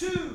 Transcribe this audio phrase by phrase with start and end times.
[0.00, 0.34] two,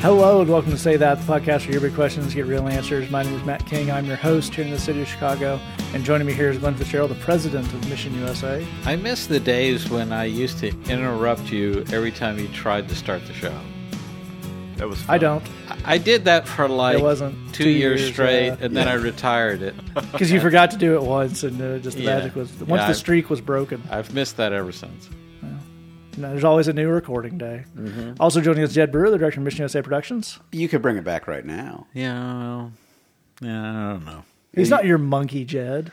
[0.00, 3.10] Hello and welcome to Say That, the podcast where your big questions get real answers.
[3.10, 3.90] My name is Matt King.
[3.90, 5.60] I'm your host here in the city of Chicago.
[5.92, 8.66] And joining me here is Glenn Fitzgerald, the president of Mission USA.
[8.86, 12.94] I miss the days when I used to interrupt you every time you tried to
[12.94, 13.54] start the show.
[14.82, 15.14] That was fun.
[15.14, 15.44] I don't,
[15.84, 18.56] I did that for like It wasn't two, two years, years, straight, yeah.
[18.60, 19.76] and then I retired it.
[19.94, 22.16] because you forgot to do it once, and uh, just the Yeah.
[22.18, 23.80] magic was once Yeah, the I- streak was broken.
[23.92, 25.08] I've missed that ever since.
[25.40, 25.48] You
[26.18, 27.64] there's always a new recording day.
[27.78, 28.14] Mm-hmm.
[28.18, 30.40] Also joining us, Jed Brewer, the director of Mission USA Productions.
[30.50, 31.86] You could bring it back right now.
[31.94, 32.72] Yeah, well,
[33.40, 34.24] yeah, I don't know.
[34.52, 35.92] He's not your monkey, Jed.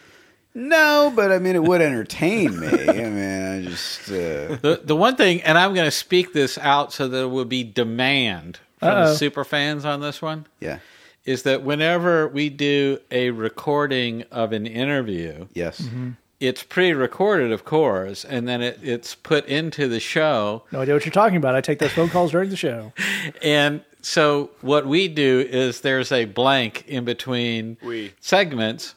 [0.55, 2.67] No, but I mean, it would entertain me.
[2.67, 4.09] I mean, I just.
[4.09, 7.45] Uh, The the one thing, and I'm going to speak this out so there will
[7.45, 9.09] be demand from Uh-oh.
[9.09, 10.79] the super fans on this one, yeah.
[11.25, 15.81] is that whenever we do a recording of an interview, Yes.
[15.81, 16.11] Mm-hmm.
[16.39, 20.63] it's pre-recorded, of course, and then it, it's put into the show.
[20.71, 21.55] No idea what you're talking about.
[21.55, 22.93] I take those phone calls during the show.
[23.43, 28.13] And so what we do is there's a blank in between We.
[28.21, 28.95] segments,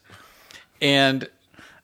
[0.80, 1.28] and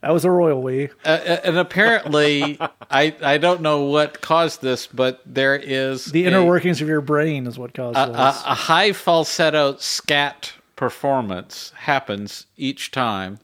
[0.00, 0.90] That was a royal we.
[1.04, 1.08] uh,
[1.44, 2.58] and apparently
[2.90, 6.88] I I don't know what caused this, but there is The a, inner workings of
[6.88, 8.16] your brain is what caused a, this.
[8.16, 13.40] a, a high falsetto scat performance happens each time,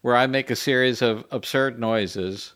[0.00, 2.54] where I make a series of absurd noises,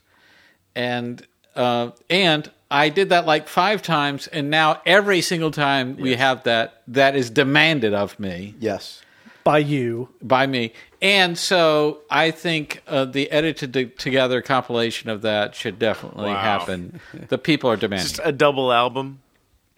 [0.75, 6.17] and uh, and I did that like five times, and now every single time we
[6.17, 8.55] have that, that is demanded of me.
[8.59, 9.03] Yes.
[9.45, 10.09] by you.
[10.23, 10.73] by me.
[11.07, 16.41] And so I think uh, the edited to- together compilation of that should definitely Wow.
[16.43, 17.01] happen.
[17.29, 18.09] The people are demanding.
[18.09, 19.21] Just a double album.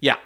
[0.01, 0.17] yeah.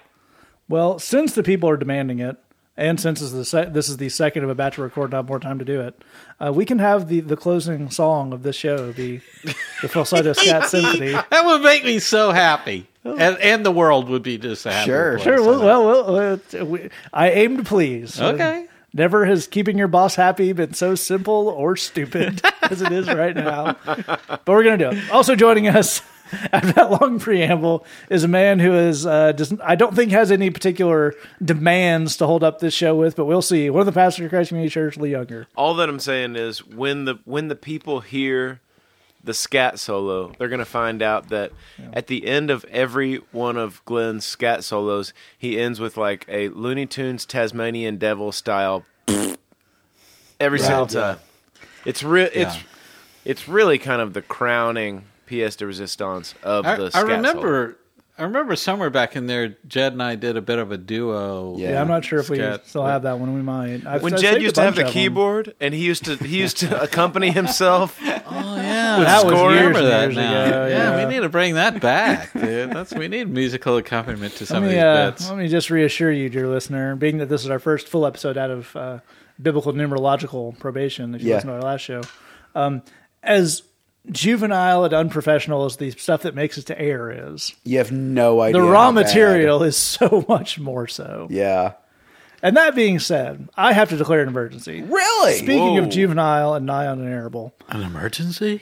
[0.68, 2.36] Well, since the people are demanding it,
[2.76, 5.06] and since this is the, se- this is the second of a batch to record,
[5.10, 6.00] and I have more time to do it,
[6.40, 9.20] uh, we can have the, the closing song of this show be
[9.82, 11.12] the falsetto scat symphony.
[11.12, 12.86] That would make me so happy.
[13.04, 15.24] And, and the world would be just a happy Sure, place.
[15.24, 15.42] Sure.
[15.42, 18.18] Well, well, well uh, we, I aim to please.
[18.20, 18.66] Okay.
[18.94, 23.34] Never has keeping your boss happy been so simple or stupid as it is right
[23.34, 23.76] now.
[23.84, 25.10] But we're gonna do it.
[25.10, 26.02] Also joining us
[26.52, 30.30] after that long preamble is a man who is uh, does I don't think has
[30.30, 33.70] any particular demands to hold up this show with, but we'll see.
[33.70, 35.46] One of the pastors of Christ Community Church, Lee Younger.
[35.56, 38.60] All that I'm saying is when the when the people hear
[39.24, 41.52] the scat solo, they're gonna find out that
[41.92, 46.48] at the end of every one of Glenn's scat solos, he ends with like a
[46.48, 48.84] Looney Tunes Tasmanian Devil style
[50.40, 51.18] every single time.
[51.84, 52.28] It's real.
[52.32, 52.56] It's
[53.24, 57.74] it's really kind of the crowning pièce de résistance of I, the I remember solo.
[58.22, 58.38] Remember.
[58.38, 61.56] I remember somewhere back in there, Jed and I did a bit of a duo.
[61.58, 61.70] Yeah.
[61.72, 62.66] Yeah, I'm not sure if we Scat.
[62.66, 63.34] still have that one.
[63.34, 63.86] We might.
[63.86, 64.92] I've, when I've Jed used to have the of them.
[64.94, 69.66] keyboard and he used to he used to accompany himself Oh yeah, That was years
[69.66, 70.44] remember that years now.
[70.46, 70.96] ago, yeah.
[70.98, 71.06] yeah.
[71.06, 72.70] we need to bring that back, dude.
[72.70, 75.28] That's we need musical accompaniment to some Let of me, these uh, bits.
[75.28, 78.36] let me just reassure you, dear listener, being that this is our first full episode
[78.38, 78.98] out of uh,
[79.40, 81.34] biblical numerological probation, if you Yeah.
[81.36, 82.02] listen to our last show,
[82.54, 82.82] um,
[83.22, 83.62] as
[84.10, 88.40] juvenile and unprofessional as the stuff that makes it to air is, You have no
[88.40, 88.60] idea.
[88.60, 89.04] the raw how bad.
[89.06, 91.28] material is so much more so.
[91.30, 91.74] Yeah.
[92.42, 94.82] And that being said, I have to declare an emergency.
[94.82, 95.34] Really?
[95.34, 95.82] Speaking Whoa.
[95.84, 98.60] of juvenile and nigh unairable, An emergency?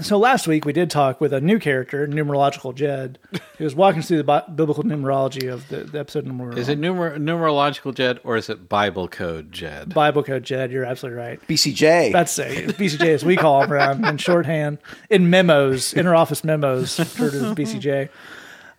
[0.00, 3.18] So last week we did talk with a new character, numerological Jed,
[3.58, 6.56] who was walking us through the bi- biblical numerology of the, the episode number.
[6.56, 9.92] Is it numer- numerological Jed or is it Bible code Jed?
[9.92, 10.72] Bible code Jed?
[10.72, 11.46] You're absolutely right.
[11.46, 12.12] BCJ.
[12.12, 14.78] That's a BCJ as we call them around in shorthand
[15.10, 18.08] in memos, interoffice memos, referred to as BCJ.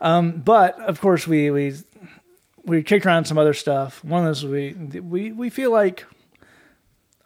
[0.02, 1.76] Um, but of course, we we
[2.66, 4.04] we kicked around some other stuff.
[4.04, 6.06] One of those we we we feel like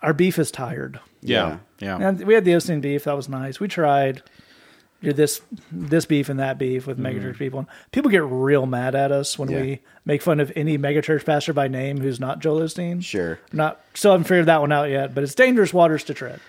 [0.02, 1.00] our beef is tired.
[1.30, 1.98] Yeah, yeah.
[1.98, 3.06] And we had the Osteen beef.
[3.06, 3.60] That was nice.
[3.60, 4.22] We tried do
[5.02, 5.42] this
[5.72, 7.60] this beef and that beef with megachurch people.
[7.60, 9.62] And people get real mad at us when Yeah.
[9.62, 13.04] we make fun of any megachurch pastor by name who's not Joel Osteen.
[13.04, 13.40] Sure.
[13.54, 16.40] Not still haven't figured that one out yet, but it's dangerous waters to tread.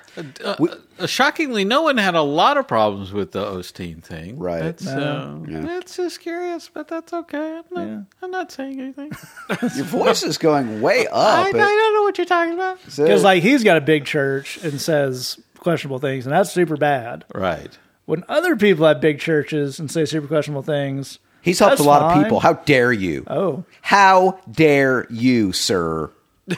[0.44, 4.39] Uh, shockingly, no one had a lot of problems with the Osteen thing.
[4.39, 4.62] Right.
[4.62, 5.60] That's, uh, Yeah.
[5.60, 7.59] that's just curious, but that's okay.
[7.59, 8.00] I'm not, Yeah.
[8.22, 9.12] I'm not saying anything.
[9.77, 11.12] Your voice is going way up.
[11.15, 12.78] I, I don't know what you're talking about.
[12.89, 16.77] so- Because like he's got a big church and says questionable things, and that's super
[16.77, 17.24] bad.
[17.34, 17.77] Right.
[18.09, 22.01] When other people have big churches and say super questionable things, he's helped a lot
[22.01, 22.16] fine.
[22.16, 22.41] of people.
[22.41, 23.27] How dare you?
[23.27, 26.10] Oh, How dare you, sir?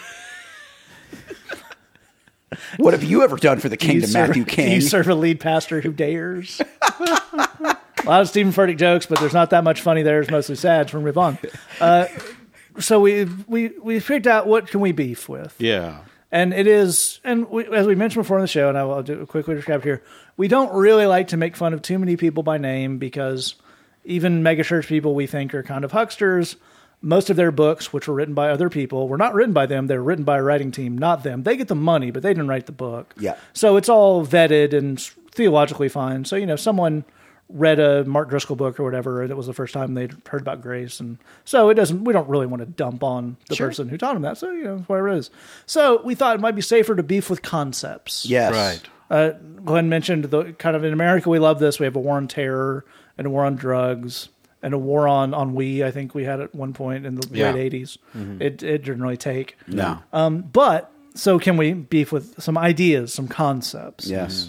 [2.77, 4.73] what have you ever done for the kingdom, serve- Matthew do King?
[4.75, 6.61] You serve a lead pastor who dares.
[7.01, 10.21] a lot of Steven Furtick jokes, but there's not that much funny there.
[10.21, 10.89] It's mostly sad.
[10.91, 11.37] So we're move on.
[11.81, 12.07] Uh,
[12.79, 15.57] so we we we figured out what can we beef with.
[15.59, 16.03] Yeah.
[16.33, 19.03] And it is, and we, as we mentioned before in the show, and I will
[19.03, 20.01] do a quick recap here,
[20.41, 23.57] we don't really like to make fun of too many people by name because
[24.07, 26.57] even megachurch people we think are kind of hucksters.
[27.03, 29.87] Most of their books, which were written by other people, were not written by them.
[29.87, 31.43] They were written by a writing team, not them.
[31.43, 33.13] They get the money, but they didn't write the book.
[33.19, 33.37] Yeah.
[33.53, 34.99] So it's all vetted and
[35.31, 36.25] theologically fine.
[36.25, 37.05] So, you know, someone
[37.51, 40.41] read a Mark Driscoll book or whatever, and it was the first time they'd heard
[40.41, 41.01] about grace.
[41.01, 44.15] And so it doesn't, we don't really want to dump on the person who taught
[44.15, 44.39] them that.
[44.39, 45.31] So, you know, whatever it is.
[45.67, 48.25] So we thought it might be safer to beef with concepts.
[48.25, 48.55] Yes.
[48.55, 48.89] Right.
[49.11, 49.31] Uh,
[49.65, 51.79] Glenn mentioned the kind of in America we love this.
[51.81, 52.85] We have a war on terror
[53.19, 54.29] and a war on drugs
[54.63, 55.83] and a war on on we.
[55.83, 57.51] I think we had at one point in the Yeah.
[57.53, 57.99] late 80s
[58.41, 59.57] It it didn't really take.
[59.67, 59.99] No.
[60.13, 64.07] Um, but so can we beef with some ideas, some concepts?
[64.07, 64.49] yes.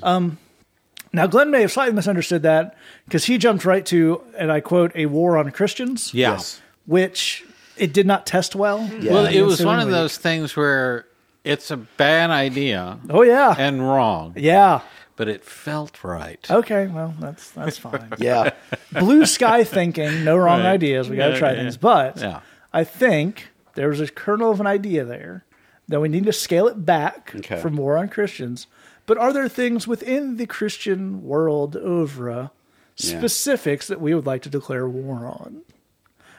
[1.14, 2.76] Now Glenn may have slightly misunderstood that
[3.06, 6.34] because he jumped right to and I quote a war on Christians, Yeah.
[6.34, 6.62] Yes.
[6.86, 7.44] which
[7.78, 8.90] it did not test well.
[9.02, 9.12] Yeah.
[9.14, 9.94] Well, it was one of week.
[9.94, 11.06] those things where
[11.44, 14.82] it's a bad idea Oh yeah, and wrong, yeah.
[15.16, 16.46] but it felt right.
[16.50, 18.14] Okay, well that's that's fine.
[18.20, 18.52] Yeah.
[18.92, 20.74] blue sky thinking, no wrong Right.
[20.74, 21.10] ideas.
[21.10, 21.58] We got to Yeah, try yeah.
[21.64, 21.78] things.
[21.78, 22.40] But Yeah.
[22.74, 25.44] I think there's a kernel of an idea there
[25.88, 27.60] that we need to scale it back Okay.
[27.62, 28.68] from war on Christians.
[29.06, 32.52] But are there things within the Christian world oeuvre,
[32.98, 33.18] Yeah.
[33.20, 35.62] specifics that we would like to declare war on?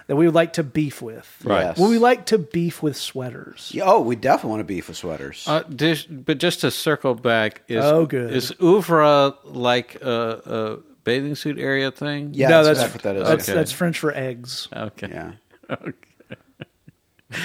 [0.09, 1.37] That we would like to beef with?
[1.45, 1.61] Right.
[1.67, 1.79] Yes.
[1.79, 3.71] Would we like to beef with sweaters?
[3.73, 5.45] Yeah, Oh, we definitely want to beef with sweaters.
[5.47, 8.33] Uh, dis- but just to circle back, is Oh, good.
[8.33, 12.31] is oeuvre like a, a bathing suit area thing?
[12.35, 13.29] yeah, no, that's, that's what that is.
[13.29, 13.57] That's, Okay.
[13.57, 14.69] that's French for eggs.
[14.75, 15.09] Okay.
[15.11, 15.33] yeah.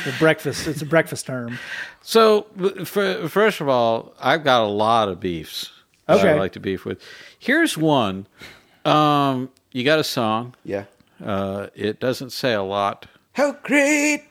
[0.06, 0.68] The breakfast.
[0.68, 1.57] It's a breakfast term.
[2.01, 2.42] So,
[2.83, 5.71] for, first of all, I've got a lot of beefs.
[6.07, 6.31] that Okay.
[6.31, 7.01] I like to beef with.
[7.39, 8.27] Here's one.
[8.83, 10.56] Um, you got a song.
[10.65, 10.83] Yeah.
[11.24, 13.08] Uh, it doesn't say a lot.
[13.34, 14.24] How great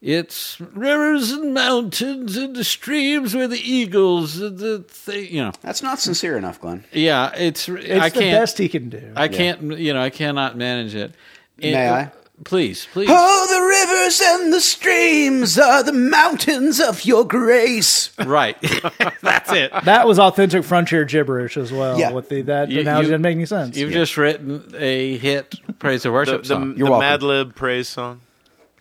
[0.00, 5.52] It's rivers and mountains and the streams where the eagles, the, the thing, you know.
[5.62, 6.84] That's not sincere enough, Glenn.
[6.92, 7.68] Yeah, it's.
[7.68, 8.40] It's I the can't.
[8.40, 9.12] best he can do.
[9.16, 9.62] I can't.
[9.78, 11.14] You know, I cannot manage it.
[11.56, 12.10] May I?
[12.44, 13.08] Please, please.
[13.10, 18.10] Oh, the rivers and the streams are the mountains of your grace.
[18.18, 18.56] Right.
[19.22, 19.70] That's it.
[19.84, 21.96] That was authentic frontier gibberish as well.
[21.98, 22.10] Yeah.
[22.12, 23.76] With the that You- analogy you- didn't make any sense.
[23.76, 26.72] You've just written a hit praise and worship The, song.
[26.72, 26.98] the, You're the.
[26.98, 28.20] Mad Lib praise song.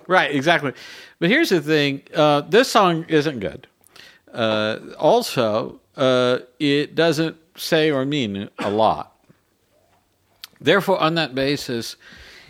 [0.07, 0.73] Right, exactly.
[1.19, 3.67] But here's the thing: uh, this song isn't good.
[4.33, 9.15] Uh, also, uh, it doesn't say or mean a lot.
[10.59, 11.95] Therefore, on that basis,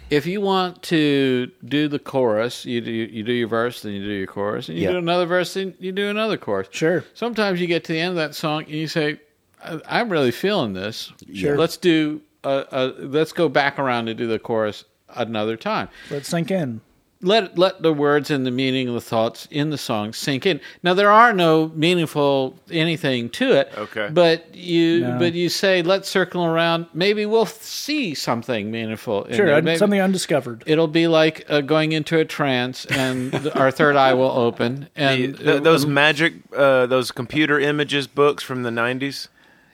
[0.09, 4.03] if you want to do the chorus, you do you do your verse, then you
[4.03, 4.91] do your chorus, and you Yeah.
[4.91, 6.67] do another verse, then you do another chorus.
[6.71, 7.03] Sure.
[7.13, 9.19] Sometimes you get to the end of that song and you say,
[9.63, 11.11] I- "I'm really feeling this.
[11.33, 11.57] Sure.
[11.57, 14.85] Let's do a, a, let's go back around and do the chorus
[15.15, 16.81] another time." Let's sink in.
[17.23, 20.59] Let let the words and the meaning and the thoughts in the song sink in.
[20.83, 23.71] Now there are no meaningful anything to it.
[23.77, 24.09] Okay.
[24.11, 25.19] But you No.
[25.19, 26.87] but you say let's circle around.
[26.93, 29.23] Maybe we'll see something meaningful.
[29.25, 29.55] In Sure, there.
[29.55, 30.63] un- Maybe something undiscovered.
[30.65, 35.01] It'll be like uh, going into a trance, and our third eye will open, The-
[35.01, 39.27] and th- those magic, uh, those computer images books from the '90s.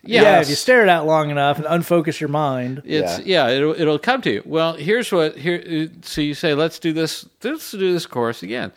[0.10, 0.46] Yeah, Yes.
[0.46, 2.82] if you stare at it out long enough and unfocus your mind.
[2.86, 4.42] It's yeah, it'll it'll come to you.
[4.46, 5.62] Well, here's what here.
[5.92, 7.26] uh, So you say, let's do this.
[7.44, 8.72] Let's do this course again,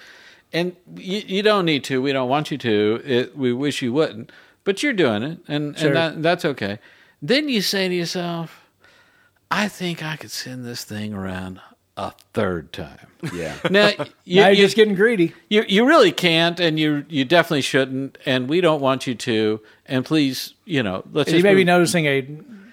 [0.53, 2.03] and you, you don't need to.
[2.03, 3.03] We don't want you to.
[3.05, 4.31] It, we wish you wouldn't,
[4.65, 5.89] but you're doing it, and Sure.
[5.89, 6.79] and that, that's okay.
[7.23, 8.61] Then you say to yourself,
[9.51, 11.61] I think I could send this thing around
[11.97, 13.07] a third time.
[13.35, 13.55] Yeah.
[13.71, 13.89] Now
[14.25, 15.33] you, now you're you- just getting greedy.
[15.49, 19.61] you you really can't, and you you definitely shouldn't, and we don't want you to.
[19.87, 22.27] And please, you know, let's You just may be noticing a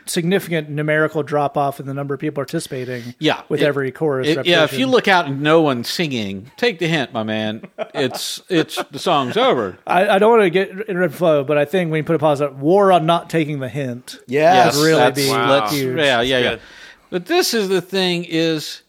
[0.05, 3.13] significant numerical drop off in the number of people participating.
[3.19, 4.27] Yeah, with it- every chorus.
[4.27, 7.63] it- yeah, if you look out and no one's singing, take the hint, my man.
[7.93, 9.77] It's it's the song's over.
[9.88, 12.15] I, I don't want to get in red flow, but I think when you put
[12.15, 14.17] a pause on war on not taking the hint.
[14.27, 14.75] Yes.
[14.77, 15.49] Would really that's- be Wow.
[15.51, 15.97] let's- huge.
[15.97, 16.55] Yeah, yeah, yeah.
[17.11, 18.81] But this is the thing: is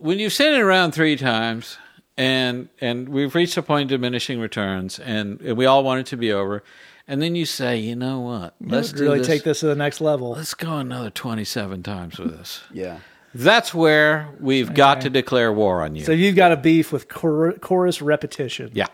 [0.00, 1.78] when you've sent it around three times,
[2.16, 6.06] and and we've reached a point of diminishing returns, and, and we all want it
[6.06, 6.62] to be over,
[7.06, 8.54] and then you say, you know what?
[8.60, 10.32] Let's Let's really do take this to the next level.
[10.32, 12.60] Let's go another twenty-seven times with this.
[12.72, 12.98] Yeah.
[13.32, 16.04] That's where we've got to declare war on you.
[16.04, 18.70] So you've got a beef with chor- chorus repetition.
[18.74, 18.88] yeah.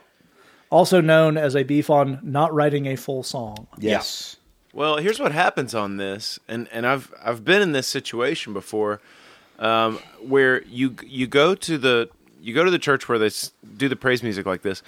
[0.69, 3.67] Also known as a beef on not writing a full song.
[3.79, 4.37] Yes.
[4.75, 9.01] Well, here's what happens on this, and and I've I've been in this situation before,
[9.59, 12.09] um, where you you go to the
[12.41, 13.31] you go to the church where they
[13.77, 14.83] do the praise music like this.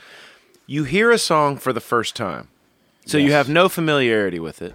[0.66, 2.48] You hear a song for the first time,
[3.06, 4.74] so you have no familiarity with it.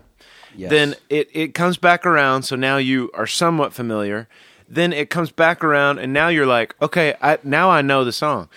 [0.55, 0.69] Yes.
[0.69, 4.27] Then it it comes back around, so now you are somewhat familiar.
[4.67, 8.11] Then it comes back around, and now you're like, okay, I, now I know the
[8.11, 8.49] song.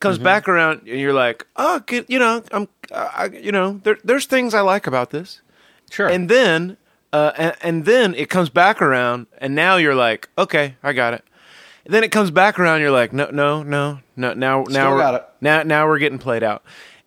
[0.00, 3.96] comes back around, and you're like, oh, good, you know, I'm, I, you know, there,
[4.04, 5.40] there's things I like about this.
[5.90, 6.08] Sure.
[6.08, 6.76] And then,
[7.12, 11.14] uh, and, and then it comes back around, and now you're like, okay, I got
[11.14, 11.24] it.
[11.84, 14.34] And then it comes back around, you're like, no, no, no, no.
[14.34, 15.28] Now, now, we're, got it.
[15.40, 16.62] now, now we're getting played out.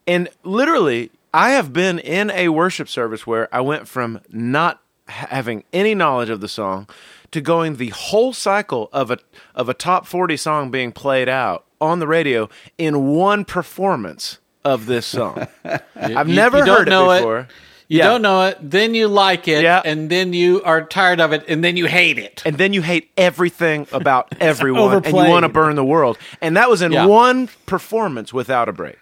[0.06, 5.64] And literally, I have been in a worship service where I went from not having
[5.72, 6.88] any knowledge of the song
[7.32, 9.18] to going the whole cycle of a
[9.54, 14.86] of a top 40 song being played out on the radio in one performance of
[14.88, 15.48] this song.
[15.96, 17.48] I've You- never you don't heard know it it.
[17.88, 17.96] Before.
[17.96, 18.08] You Yeah.
[18.10, 19.82] don't know it, then you like it, Yeah.
[19.86, 22.42] and then you are tired of it, and then you hate it.
[22.46, 26.18] and then you hate everything about everyone and you want to burn the world.
[26.42, 27.06] And that was in Yeah.
[27.06, 28.98] one performance without a break.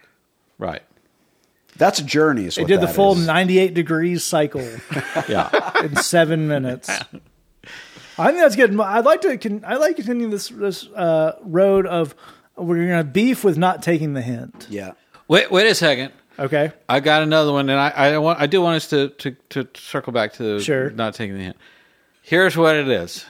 [0.57, 0.81] Right.
[1.75, 2.45] That's a journey.
[2.45, 3.25] Is They did the that full is.
[3.25, 4.61] 98 degrees cycle
[5.27, 5.49] Yeah.
[5.83, 6.87] in seven minutes.
[8.17, 8.79] I think that's good.
[8.79, 9.37] I'd like to.
[9.39, 12.13] Can, I like to continue this this uh, road of
[12.55, 14.67] we're going to beef with not taking the hint.
[14.69, 14.91] Yeah.
[15.27, 15.49] wait.
[15.51, 16.11] Wait a second.
[16.39, 16.71] Okay.
[16.89, 18.39] I got another one, and I, I want.
[18.39, 20.89] I do want us to, to, to circle back to Sure.
[20.89, 21.57] not taking the hint.
[22.21, 23.25] Here's what it is: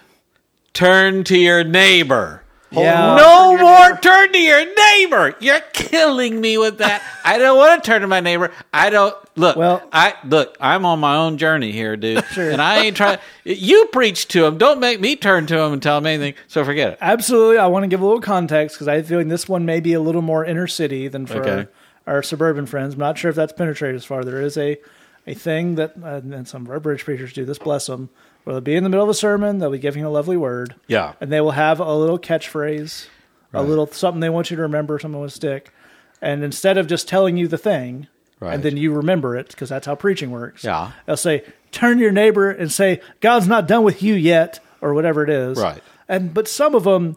[0.73, 2.39] turn to your neighbor.
[2.71, 3.15] Yeah.
[3.17, 5.35] no more turn to your neighbor.
[5.39, 7.03] You're killing me with that.
[7.23, 8.51] I don't want to turn to my neighbor.
[8.73, 9.55] I don't look.
[9.57, 10.57] Well- I look.
[10.59, 12.25] I'm on my own journey here, dude.
[12.31, 12.49] Sure.
[12.49, 13.19] And I ain't trying.
[13.45, 14.57] You preach to him.
[14.57, 16.33] Don't make me turn to him and tell him anything.
[16.47, 16.97] So forget it.
[17.01, 17.57] Absolutely.
[17.59, 19.93] I want to give a little context because I feel like this one may be
[19.93, 21.69] a little more inner city than for Okay.
[22.07, 22.93] Our, suburban friends.
[22.93, 24.23] I'm not sure if that's penetrated as far.
[24.23, 24.77] There is a,
[25.27, 28.09] a thing that, uh, and some of our British preachers do this, bless them,
[28.43, 30.75] where they'll be in the middle of a sermon, they'll be giving a lovely word,
[30.87, 31.13] Yeah.
[31.21, 33.07] and they will have a little catchphrase,
[33.53, 35.71] a little something they want you to remember, something will stick.
[36.21, 38.07] And instead of just telling you the thing,
[38.39, 38.55] Right.
[38.55, 40.63] and then you remember it, because that's how preaching works.
[40.63, 40.91] Yeah.
[41.05, 45.23] They'll say, turn your neighbor and say, God's not done with you yet, or whatever
[45.23, 45.57] it is.
[45.57, 45.81] Right.
[46.09, 47.15] And but some of them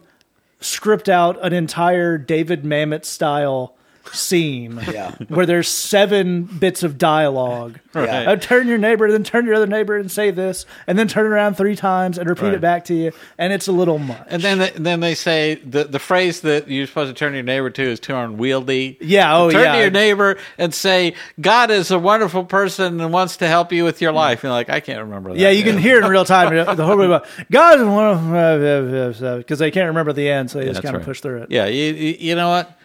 [0.61, 3.75] script out an entire David Mamet style
[4.13, 5.11] scene Yeah.
[5.27, 7.79] where there's seven bits of dialogue.
[7.93, 8.27] Right.
[8.27, 11.25] Uh, turn your neighbor, then turn your other neighbor and say this, and then turn
[11.25, 12.53] around three times and repeat Right.
[12.55, 14.27] it back to you, and it's a little much.
[14.29, 17.43] And then they, then they say the the phrase that you're supposed to turn your
[17.43, 18.97] neighbor to is too unwieldy.
[19.01, 19.71] Yeah, oh, turn yeah.
[19.73, 23.83] to your neighbor and say God is a wonderful person and wants to help you
[23.83, 24.43] with your life.
[24.43, 25.39] And like I can't remember that.
[25.39, 26.47] yeah, you can hear it in real time.
[26.77, 30.59] The whole way about God is one of because they can't remember the end, so
[30.59, 31.05] they just kind of right.
[31.05, 31.51] push through it.
[31.51, 32.76] Yeah, you, you, you know what?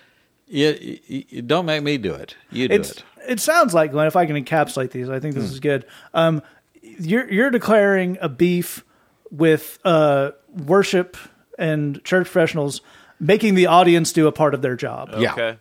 [0.53, 2.37] You, you, you don't make me do it.
[2.51, 3.05] You do it's it.
[3.29, 4.07] it sounds like Glenn.
[4.07, 5.87] If I can encapsulate these, I think this is good.
[6.13, 6.43] Um,
[6.83, 8.85] you're you're declaring a beef
[9.31, 11.17] with uh, worship
[11.59, 12.83] and church professionals
[13.19, 15.33] making the audience do a part of their job Yeah.
[15.33, 15.59] Okay.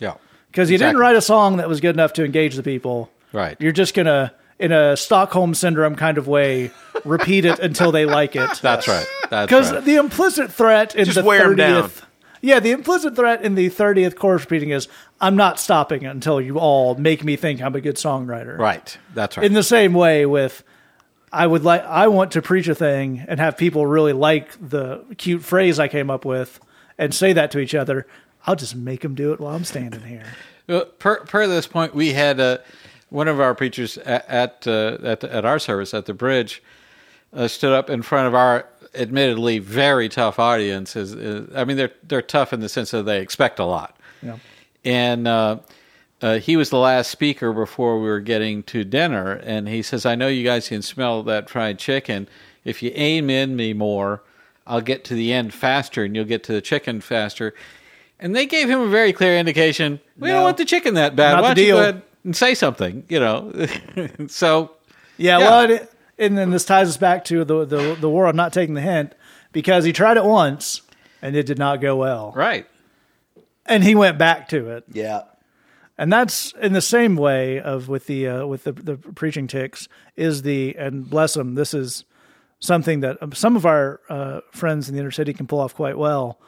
[0.00, 0.14] Yeah.
[0.50, 3.10] because you didn't write a song that was good enough to engage the people.
[3.32, 3.56] Right.
[3.60, 6.70] You're just gonna in a Stockholm syndrome kind of way
[7.04, 8.50] repeat it until they like it.
[8.62, 9.06] That's right.
[9.30, 9.84] That's Because right.
[9.84, 11.82] the implicit threat in Just the wear 'em down.
[11.82, 12.06] thirtieth,
[12.42, 14.88] yeah, the implicit threat in the thirtieth chorus repeating is,
[15.20, 18.98] "I'm not stopping until you all make me think I'm a good songwriter." right.
[19.14, 19.46] That's right.
[19.46, 20.62] In the same way, with
[21.32, 25.02] I would like, I want to preach a thing and have people really like the
[25.16, 26.60] cute phrase I came up with
[26.98, 28.06] and say that to each other.
[28.46, 30.26] I'll just make them do it while I'm standing here.
[30.66, 32.58] Well, per, per this point, we had uh,
[33.08, 36.62] one of our preachers at at, uh, at, at our service at the bridge
[37.32, 40.96] uh, stood up in front of our admittedly very tough audience.
[40.96, 43.96] Is, is, I mean, they're they're tough in the sense that they expect a lot.
[44.22, 44.36] Yeah.
[44.84, 45.58] And uh,
[46.20, 50.04] uh, he was the last speaker before we were getting to dinner, and he says,
[50.06, 52.28] "I know you guys can smell that fried chicken.
[52.64, 54.22] If you aim in me more,
[54.66, 57.54] I'll get to the end faster, and you'll get to the chicken faster."
[58.20, 61.32] And they gave him a very clear indication: we don't want the chicken that bad.
[61.32, 61.76] Not Why the don't you deal.
[61.76, 63.04] go ahead and say something?
[63.08, 63.66] You know.
[64.28, 64.70] so
[65.18, 65.44] Yeah, Yeah.
[65.50, 68.52] well, it, and then this ties us back to the, the the war of not
[68.52, 69.14] taking the hint
[69.52, 70.82] because he tried it once
[71.20, 72.66] and it did not go well, right,
[73.66, 74.84] and he went back to it.
[74.92, 75.22] Yeah.
[75.98, 79.88] and that's in the same way of with the uh, with the the preaching tics
[80.16, 82.04] is the and bless them this is
[82.60, 85.74] something that um, some of our uh, friends in the inner city can pull off
[85.74, 86.38] quite well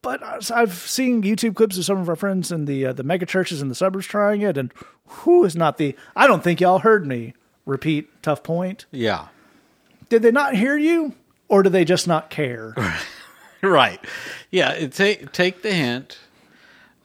[0.00, 3.02] but I- I've seen YouTube clips of some of our friends in the uh, the
[3.02, 4.72] mega churches in the suburbs trying it, and
[5.06, 5.96] who is not the?
[6.14, 7.34] I don't think y'all heard me
[7.68, 8.86] repeat tough point.
[8.90, 9.28] yeah,
[10.08, 11.14] Did they not hear you,
[11.48, 12.74] or do they just not care?
[13.62, 14.00] right,
[14.50, 14.86] yeah.
[14.88, 16.18] Take take the hint.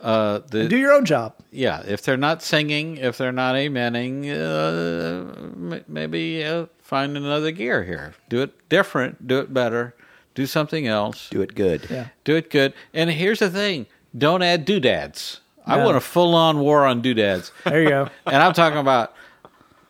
[0.02, 1.34] Uh, the Do your own job.
[1.52, 5.32] yeah, if they're not singing, if they're not amening, uh,
[5.76, 8.14] m- maybe uh, find another gear here.
[8.28, 9.28] Do it different.
[9.28, 9.96] Do it better.
[10.36, 11.30] Do something else.
[11.30, 11.88] Do it good.
[11.90, 12.08] Yeah.
[12.26, 12.74] Do it good.
[12.94, 13.86] And here's the thing:
[14.18, 15.40] don't add doodads.
[15.66, 17.54] I want a full-on war on doodads.
[17.64, 18.10] There you go.
[18.26, 19.14] and I'm talking about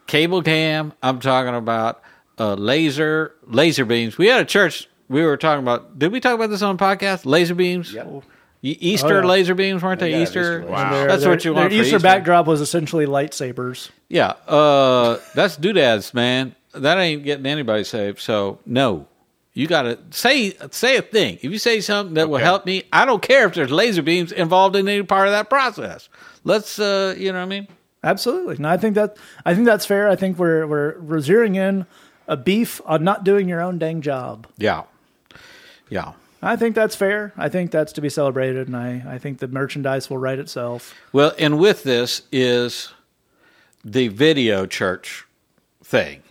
[0.07, 0.93] cable cam.
[1.01, 2.01] I'm talking about
[2.39, 4.17] uh, laser laser beams.
[4.17, 4.87] We had a church.
[5.09, 5.97] We were talking about.
[5.99, 7.25] Did we talk about this on podcast?
[7.25, 7.93] Laser beams.
[7.93, 8.23] Yep.
[8.65, 9.27] Easter Oh, yeah.
[9.27, 10.11] laser beams weren't they?
[10.11, 10.59] Yeah, Easter.
[10.61, 10.91] Easter Wow.
[10.93, 11.69] Their- That's their- what you want.
[11.69, 12.03] Their for Easter, Easter.
[12.07, 13.89] backdrop was essentially lightsabers.
[14.07, 16.55] Yeah, uh, that's doodads, man.
[16.73, 18.21] That ain't getting anybody saved.
[18.21, 19.05] So no,
[19.53, 21.35] you got to say say a thing.
[21.41, 24.31] If you say something that will help me, I don't care if there's laser beams
[24.31, 26.07] involved in any part of that process.
[26.45, 27.67] Let's, uh, you know what I mean?
[28.03, 28.57] Absolutely.
[28.57, 30.09] No, I think that I think that's fair.
[30.09, 31.85] I think we're we're, we're zeroing in
[32.27, 34.47] a beef on not doing your own dang job.
[34.57, 34.83] Yeah,
[35.89, 36.13] yeah.
[36.41, 37.31] I think that's fair.
[37.37, 40.93] I think that's to be celebrated, and I, I think the merchandise will write itself.
[41.13, 42.91] Well, and with this is
[43.85, 45.25] the video church
[45.81, 46.21] thing.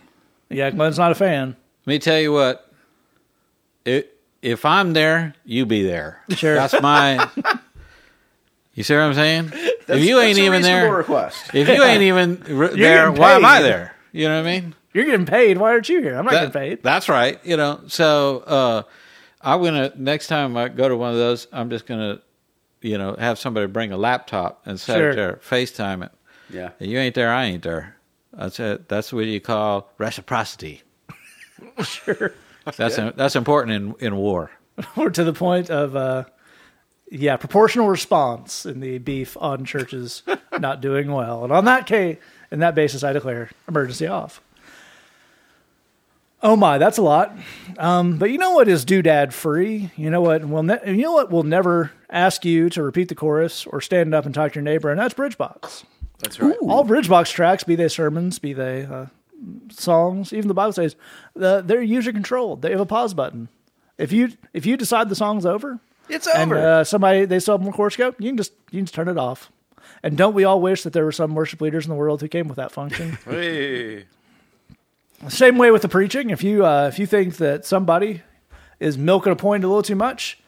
[0.49, 1.55] Yeah, Glenn's not a fan.
[1.85, 2.71] Let me tell you what.
[3.85, 6.21] It, if I'm there, you be there.
[6.29, 6.53] Sure.
[6.53, 7.27] That's my.
[8.75, 9.51] You see what I'm saying?
[9.87, 11.53] If you ain't even there, request.
[11.53, 13.63] if you ain't even r- there, getting why am I paid.
[13.65, 13.95] there?
[14.11, 14.75] You know what I mean?
[14.93, 15.57] You're getting paid.
[15.57, 16.15] Why aren't you here?
[16.15, 16.83] I'm not That- getting paid.
[16.83, 17.39] That's right.
[17.43, 18.83] You know, so uh,
[19.41, 22.21] I'm gonna next time I go to one of those, I'm just gonna,
[22.81, 25.09] you know, have somebody bring a laptop and set Sure.
[25.11, 26.11] it there, FaceTime it.
[26.49, 26.69] Yeah.
[26.79, 27.95] And you ain't there, I ain't there.
[28.33, 28.87] That's it.
[28.89, 30.81] That's what you call reciprocity.
[31.83, 32.33] Sure.
[32.77, 34.51] That's that's important in in war.
[34.97, 36.25] or to the point of, uh,
[37.13, 40.23] yeah, proportional response in the beef on churches
[40.59, 41.43] not doing well.
[41.43, 42.17] And on that case,
[42.51, 44.41] in that basis, I declare emergency off.
[46.41, 47.37] Oh my, that's a lot.
[47.77, 49.91] Um, but you know what is doodad free?
[49.95, 50.43] You know what?
[50.43, 54.13] We'll ne- you know what We'll never ask you to repeat the chorus or stand
[54.13, 55.85] up and talk to your neighbor, and that's Bridgebox.
[56.19, 56.57] That's right.
[56.61, 59.05] All Bridgebox tracks, be they sermons, be they uh,
[59.69, 60.95] songs, even the Bible says,
[61.35, 62.61] the, they're user controlled.
[62.61, 63.49] They have a pause button.
[63.97, 65.79] If you if you decide the song's over,
[66.09, 66.67] It's and over.
[66.67, 69.07] uh, somebody they still have more chorus go, you can just you can just turn
[69.07, 69.51] it off.
[70.01, 72.27] And don't we all wish that there were some worship leaders in the world who
[72.27, 73.17] came with that function?
[73.25, 74.05] Hey.
[75.29, 76.29] Same way with the preaching.
[76.29, 78.21] If you uh, if you think that somebody
[78.79, 80.39] is milking a point a little too much,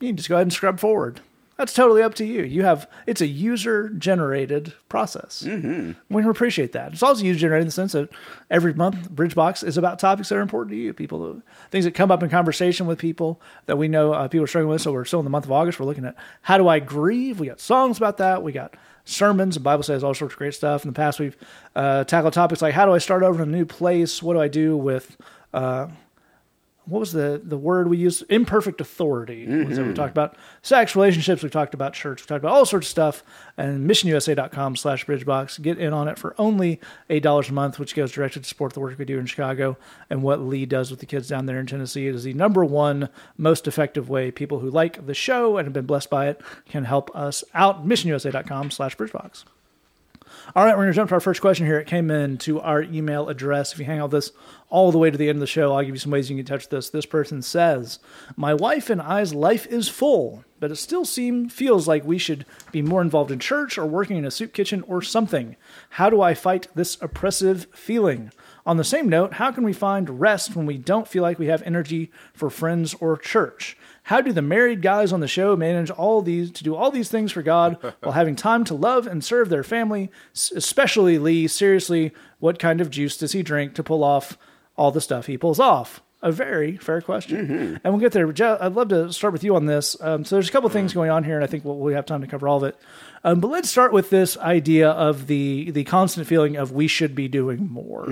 [0.00, 1.20] you can just go ahead and scrub forward.
[1.58, 2.44] That's totally up to you.
[2.44, 5.42] You have it's a user generated process.
[5.44, 5.92] Mm-hmm.
[6.08, 6.92] We appreciate that.
[6.92, 8.10] It's also user generated in the sense that
[8.48, 10.92] every month Bridgebox is about topics that are important to you.
[10.92, 11.42] People,
[11.72, 14.70] things that come up in conversation with people that we know uh, people are struggling
[14.70, 14.82] with.
[14.82, 15.80] So we're still in the month of August.
[15.80, 17.40] We're looking at how do I grieve.
[17.40, 18.44] We got songs about that.
[18.44, 19.54] We got sermons.
[19.56, 20.84] The Bible says all sorts of great stuff.
[20.84, 21.36] In the past, we've
[21.74, 24.22] uh, tackled topics like how do I start over in a new place?
[24.22, 25.16] What do I do with
[25.52, 25.88] uh,
[26.88, 28.24] what was the the word we used?
[28.30, 29.46] Imperfect authority.
[29.46, 29.94] Was that we mm-hmm.
[29.94, 31.42] talked about sex, relationships.
[31.42, 32.22] We talked about church.
[32.22, 33.22] We talked about all sorts of stuff.
[33.56, 35.60] And missionusa.com slash bridgebox.
[35.60, 38.72] Get in on it for only eight dollars a month, which goes directly to support
[38.72, 39.76] the work we do in Chicago
[40.08, 42.08] and what Lee does with the kids down there in Tennessee.
[42.08, 45.72] It is the number one most effective way people who like the show and have
[45.72, 47.86] been blessed by it can help us out.
[47.86, 49.44] Missionusa.com slash bridgebox.
[50.56, 51.78] All right, we're going to jump to our first question here.
[51.78, 53.74] It came in to our email address.
[53.74, 54.32] If you hang out this
[54.70, 56.36] all the way to the end of the show, I'll give you some ways you
[56.36, 56.88] can touch this.
[56.88, 57.98] This person says,
[58.34, 62.46] "My wife and I's life is full, but it still seem feels like we should
[62.72, 65.56] be more involved in church or working in a soup kitchen or something.
[65.90, 68.32] How do I fight this oppressive feeling?"
[68.64, 71.46] On the same note, how can we find rest when we don't feel like we
[71.46, 73.77] have energy for friends or church?
[74.08, 77.10] How do the married guys on the show manage all these to do all these
[77.10, 80.10] things for God while having time to love and serve their family?
[80.34, 81.46] S- Especially Lee.
[81.46, 84.38] Seriously, what kind of juice does he drink to pull off
[84.78, 86.02] all the stuff he pulls off?
[86.22, 88.32] A very fair question, and we'll get there.
[88.32, 89.94] Je- I'd love to start with you on this.
[90.00, 92.06] Um, so there's a couple things going on here, and I think we'll, we have
[92.06, 92.76] time to cover all of it.
[93.22, 97.14] Um, but let's start with this idea of the the constant feeling of we should
[97.14, 98.06] be doing more.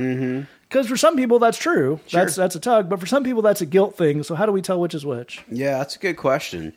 [0.69, 3.61] Because for some people that's true, that's that's a tug, but for some people that's
[3.61, 4.23] a guilt thing.
[4.23, 5.45] So how do we tell which is which?
[5.51, 6.73] Yeah, that's a good question.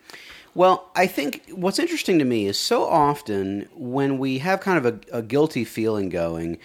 [0.56, 4.86] Well, I think what's interesting to me is so often when we have kind of
[4.86, 6.58] a, a guilty feeling going,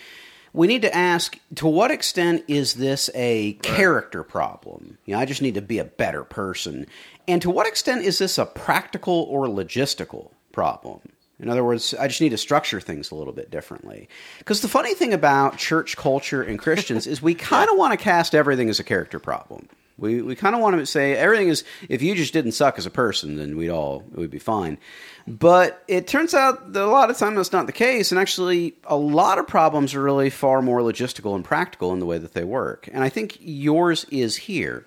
[0.53, 4.99] we need to ask to what extent is this a character problem?
[5.05, 6.87] You know, I just need to be a better person.
[7.27, 11.01] And to what extent is this a practical or logistical problem?
[11.41, 14.09] In other words, I just need to structure things a little bit differently.
[14.39, 18.03] Because the funny thing about church culture and Christians is we kind of want to
[18.03, 19.69] cast everything as a character problem.
[19.97, 22.87] We we kind of want to say everything is if you just didn't suck as
[22.87, 24.79] a person, then we'd all it would be fine.
[25.27, 28.75] But it turns out that a lot of time that's not the case, and actually
[28.85, 32.35] a lot of problems are really far more logistical and practical in the way that
[32.35, 32.89] they work.
[32.93, 34.85] And I think yours is here.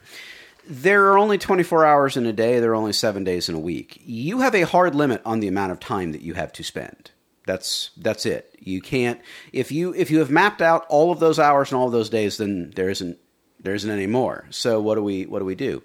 [0.69, 3.59] There are only 24 hours in a day, there are only 7 days in a
[3.59, 4.01] week.
[4.05, 7.11] You have a hard limit on the amount of time that you have to spend.
[7.45, 8.53] That's that's it.
[8.59, 9.21] You can't
[9.53, 12.09] if you if you have mapped out all of those hours and all of those
[12.09, 13.17] days then there isn't
[13.61, 14.45] there isn't any more.
[14.49, 15.81] So what do we what do we do?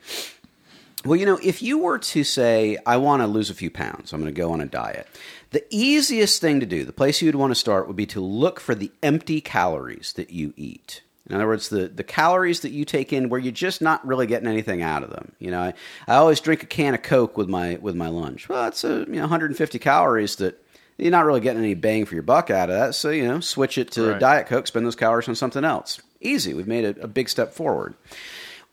[1.04, 4.12] Well, you know, if you were to say, I want to lose a few pounds,
[4.12, 5.08] I'm going to go on a diet,
[5.50, 8.20] the easiest thing to do, the place you would want to start would be to
[8.20, 11.02] look for the empty calories that you eat.
[11.32, 14.26] In other words, the, the calories that you take in where you're just not really
[14.26, 15.32] getting anything out of them.
[15.38, 15.72] You know, I,
[16.06, 18.50] I always drink a can of Coke with my with my lunch.
[18.50, 20.62] Well, that's a you know 150 calories that
[20.98, 22.94] you're not really getting any bang for your buck out of that.
[22.94, 24.20] So you know, switch it to Right.
[24.20, 26.02] Diet Coke, spend those calories on something else.
[26.20, 26.52] Easy.
[26.52, 27.94] We've made a, a big step forward.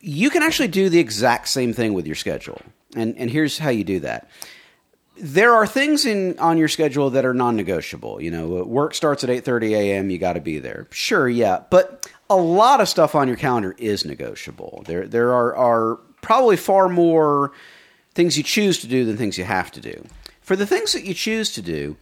[0.02, 2.62] You can actually do the exact same thing with your schedule,
[2.94, 4.30] and and here's how you do that
[5.22, 8.22] there are things in on your schedule that are non-negotiable.
[8.22, 10.10] You know, work starts at 8:30 a.m.
[10.10, 10.88] You got to be there.
[10.92, 14.84] Sure, yeah, but a lot of stuff on your calendar is negotiable.
[14.86, 17.52] There there are are probably far more
[18.14, 20.06] things you choose to do than things you have to do.
[20.42, 21.98] For the things that you choose to do,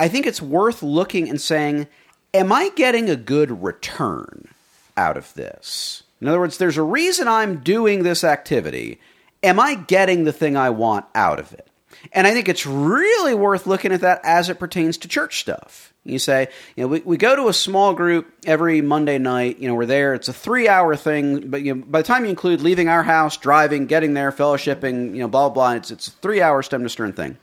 [0.00, 1.88] I think it's worth looking and saying,
[2.32, 4.48] am I getting a good return
[4.96, 6.04] out of this?
[6.20, 9.00] In other words, there's a reason I'm doing this activity.
[9.42, 11.68] Am I getting the thing I want out of it?
[12.12, 15.92] And I think it's really worth looking at that as it pertains to church stuff.
[16.08, 19.58] You say, you know, we, we go to a small group every Monday night.
[19.58, 20.14] You know, we're there.
[20.14, 23.02] It's a three hour thing, but you know, by the time you include leaving our
[23.02, 26.62] house, driving, getting there, fellowshipping, you know, blah, blah, blah, it's, it's a three hour
[26.62, 27.36] stem to stern thing.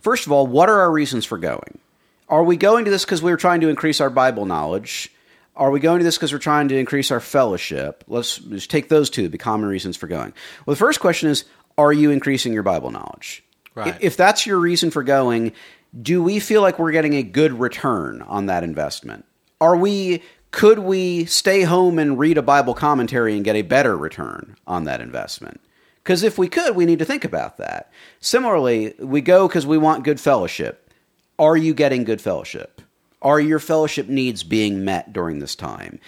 [0.00, 1.78] First of all, what are our reasons for going?
[2.28, 5.10] Are we going to this because we were trying to increase our Bible knowledge?
[5.56, 8.02] Are we going to this because we're trying to increase our fellowship?
[8.08, 10.32] Let's just take those two, the common reasons for going.
[10.66, 11.44] Well, the first question is
[11.78, 13.44] Are you increasing your Bible knowledge?
[13.74, 13.96] Right.
[14.00, 15.52] If that's your reason for going,
[16.00, 19.24] do we feel like we're getting a good return on that investment?
[19.60, 23.96] Are we could we stay home and read a Bible commentary and get a better
[23.96, 25.60] return on that investment?
[26.02, 27.90] Because if we could, we need to think about that.
[28.20, 30.92] Similarly, we go because we want good fellowship.
[31.38, 32.82] Are you getting good fellowship?
[33.20, 35.98] Are your fellowship needs being met during this time?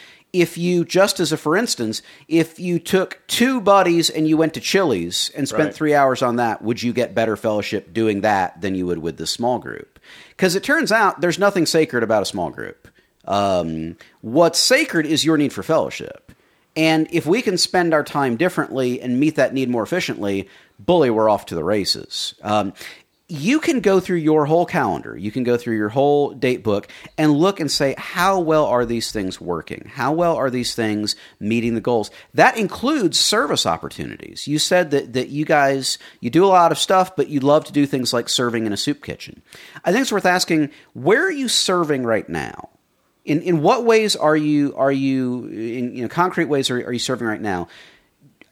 [0.40, 4.53] If you, just as a for instance, if you took two buddies and you went
[4.55, 5.75] to Chili's and spent Right.
[5.75, 9.16] three hours on that, would you get better fellowship doing that than you would with
[9.16, 9.99] the small group?
[10.31, 12.88] Because it turns out there's nothing sacred about a small group.
[13.25, 16.33] Um, what's sacred is your need for fellowship.
[16.77, 21.09] And if we can spend our time differently and meet that need more efficiently, bully,
[21.09, 22.35] we're off to the races.
[22.42, 22.75] Um,
[23.29, 26.87] you can go through your whole calendar, you can go through your whole date book
[27.19, 29.91] and look and say, how well are these things working?
[29.93, 32.12] How well are these things meeting the goals?
[32.35, 34.47] That includes service opportunities.
[34.47, 37.65] You said that, that you guys, you do a lot of stuff, but you love
[37.65, 39.43] to do things like serving in a soup kitchen.
[39.85, 42.71] I think it's worth asking, where are you serving right now?
[43.25, 46.93] In in what ways are you are you in you know concrete ways are, are
[46.93, 47.67] you serving right now?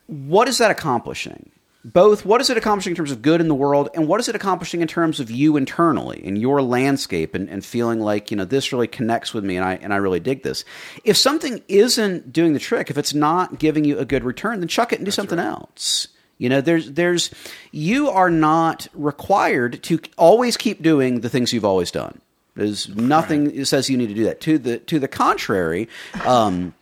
[0.09, 1.53] What is that accomplishing?
[1.85, 4.29] Both what is it accomplishing in terms of good in the world, and what is
[4.29, 8.39] it accomplishing in terms of you internally in your landscape and, and feeling like you
[8.39, 10.65] know this really connects with me and I and I really dig this.
[11.05, 14.69] If something isn't doing the trick, if it's not giving you a good return, then
[14.69, 16.09] chuck it and do something else.
[16.39, 17.31] You know, there's there's
[17.71, 22.21] you are not required to always keep doing the things you've always done.
[22.57, 24.41] There's nothing that says you need to do that.
[24.43, 25.89] To the to the contrary,
[26.25, 26.75] um,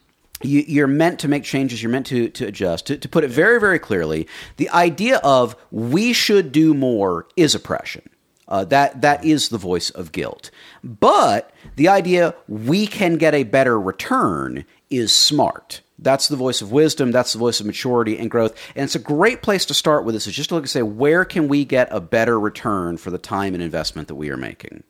[0.44, 1.82] you, you're meant to make changes.
[1.82, 2.86] You're meant to to adjust.
[2.86, 7.54] To, to put it very very clearly, the idea of we should do more is
[7.54, 8.08] oppression.
[8.48, 10.50] Uh, that that is the voice of guilt.
[10.84, 15.80] But the idea we can get a better return is smart.
[15.98, 17.12] That's the voice of wisdom.
[17.12, 18.58] That's the voice of maturity and growth.
[18.74, 20.26] And it's a great place to start with this.
[20.26, 23.18] Is just to look and say where can we get a better return for the
[23.18, 24.82] time and investment that we are making.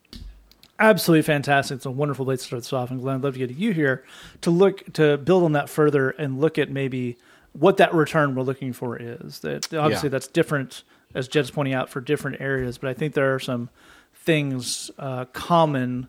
[0.82, 1.76] Absolutely fantastic.
[1.76, 2.90] It's a wonderful way to start this off.
[2.90, 4.04] And Glenn, I'd love to get you here
[4.42, 7.16] to look to build on that further and look at maybe
[7.52, 9.40] what that return we're looking for is.
[9.40, 10.12] That obviously Yeah.
[10.12, 10.82] that's different,
[11.14, 12.78] as Jed's pointing out, for different areas.
[12.78, 13.68] But I think there are some
[14.14, 16.08] things uh, common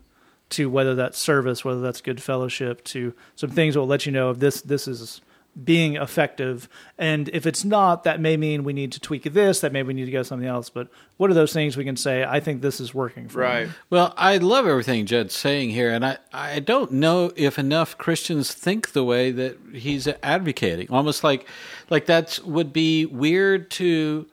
[0.50, 4.12] to whether that's service, whether that's good fellowship, to some things that will let you
[4.12, 5.20] know if this this is
[5.62, 6.68] being effective.
[6.98, 9.60] And if it's not, that may mean we need to tweak this.
[9.60, 10.70] That maybe we need to go something else.
[10.70, 12.24] But what are those things we can say?
[12.24, 13.72] I think this is working for me.
[13.90, 18.52] Well, I love everything Jed's saying here, and I, I don't know if enough Christians
[18.52, 20.90] think the way that he's advocating.
[20.90, 21.46] Almost like
[21.90, 24.26] like that would be weird to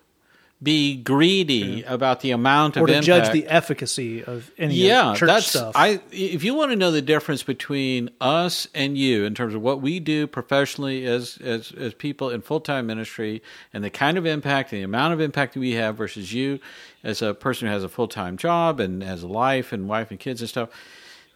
[0.63, 3.05] be greedy about the amount of or to impact.
[3.05, 5.73] judge the efficacy of any yeah, church that's stuff.
[5.75, 6.01] I.
[6.11, 9.81] If you want to know the difference between us and you in terms of what
[9.81, 13.41] we do professionally as as as people in full time ministry
[13.73, 16.59] and the kind of impact and the amount of impact that we have versus you
[17.03, 20.11] as a person who has a full time job and has a life and wife
[20.11, 20.69] and kids and stuff,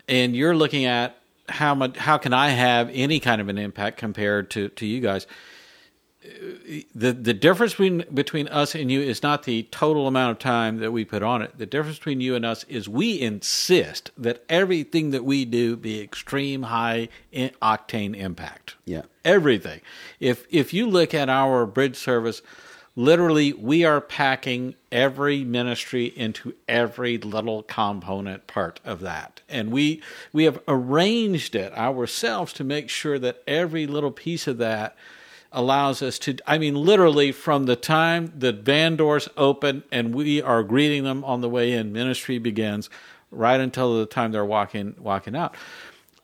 [0.07, 1.17] and you're looking at
[1.49, 4.99] how much how can I have any kind of an impact compared to to you
[4.99, 5.25] guys
[6.95, 10.77] the the difference between between us and you is not the total amount of time
[10.77, 11.57] that we put on it.
[11.57, 16.01] The difference between you and us is we insist that everything that we do be
[16.01, 18.75] extreme high octane impact.
[18.85, 19.03] Yeah.
[19.23, 19.81] Everything.
[20.19, 22.41] If if you look at our bridge service,
[22.95, 30.01] literally we are packing every ministry into every little component part of that and we
[30.31, 34.95] we have arranged it ourselves to make sure that every little piece of that
[35.55, 40.41] allows us to i mean literally from the time the van doors open and we
[40.41, 42.89] are greeting them on the way in ministry begins
[43.31, 45.55] right until the time they're walking walking out.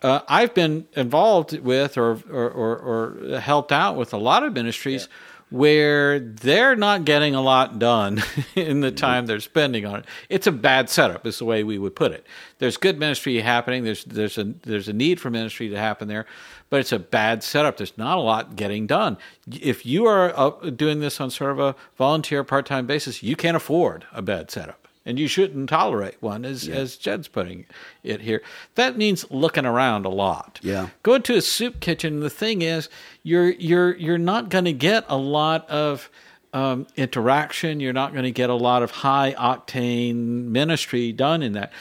[0.02, 4.54] Uh, I've been involved with or, or, or, or helped out with a lot of
[4.54, 5.16] ministries yeah
[5.52, 8.24] where they're not getting a lot done
[8.56, 8.96] in the mm-hmm.
[8.96, 10.06] time they're spending on it.
[10.30, 12.26] It's a bad setup, is the way we would put it.
[12.58, 13.84] There's good ministry happening.
[13.84, 16.26] There's there's a there's a need for ministry to happen there,
[16.70, 17.78] but it's a bad setup.
[17.78, 19.18] There's not a lot getting done.
[19.52, 23.58] If you are doing this on sort of a volunteer part time basis, you can't
[23.58, 26.76] afford a bad setup and you shouldn't tolerate one as yeah.
[26.76, 27.66] as Jed's putting
[28.04, 28.42] it here.
[28.76, 30.60] That means looking around a lot.
[30.62, 30.90] Yeah.
[31.04, 32.20] Go to a soup kitchen.
[32.20, 32.90] The thing is,
[33.24, 36.10] you're you're you're not going to get a lot of
[36.54, 37.80] um, interaction.
[37.80, 41.72] You're not going to get a lot of high octane ministry done in that.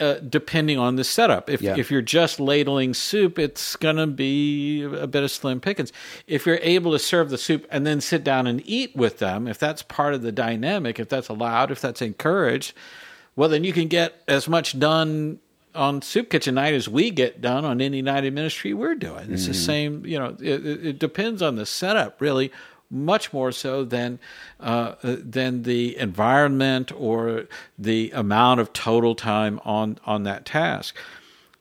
[0.00, 1.50] Uh, depending on the setup.
[1.50, 1.74] If yeah.
[1.76, 5.92] if you're just ladling soup, it's gonna be a bit of slim pickings.
[6.26, 9.46] If you're able to serve the soup and then sit down and eat with them,
[9.46, 12.72] if that's part of the dynamic, if that's allowed, if that's encouraged,
[13.36, 15.38] well, then you can get as much done
[15.74, 19.30] on Soup Kitchen night as we get done on any night of ministry we're doing.
[19.30, 19.52] It's mm-hmm.
[19.52, 20.36] the same, you know.
[20.40, 22.50] It, it depends on the setup, really
[22.90, 24.18] much more so than
[24.58, 27.46] uh, than the environment or
[27.78, 30.96] the amount of total time on on that task.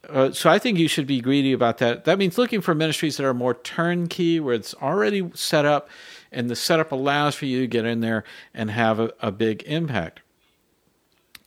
[0.08, 2.06] Uh, so I think you should be greedy about that.
[2.06, 5.90] That means looking for ministries that are more turnkey, where it's already set up,
[6.32, 9.62] and the setup allows for you to get in there and have a, a big
[9.64, 10.22] impact.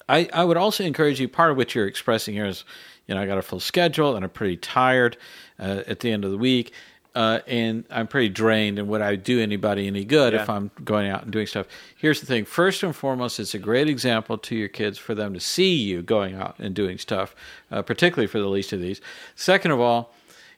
[0.08, 1.28] I, I would also encourage you.
[1.28, 2.64] Part of what you're expressing here is,
[3.06, 5.16] you know, I got a full schedule and I'm pretty tired
[5.58, 6.72] uh, at the end of the week
[7.14, 8.78] uh, and I'm pretty drained.
[8.78, 10.42] And would I do anybody any good yeah.
[10.42, 11.66] if I'm going out and doing stuff?
[11.96, 15.34] Here's the thing: first and foremost, it's a great example to your kids for them
[15.34, 17.34] to see you going out and doing stuff,
[17.70, 19.00] uh, particularly for the least of these.
[19.34, 20.12] Second of all,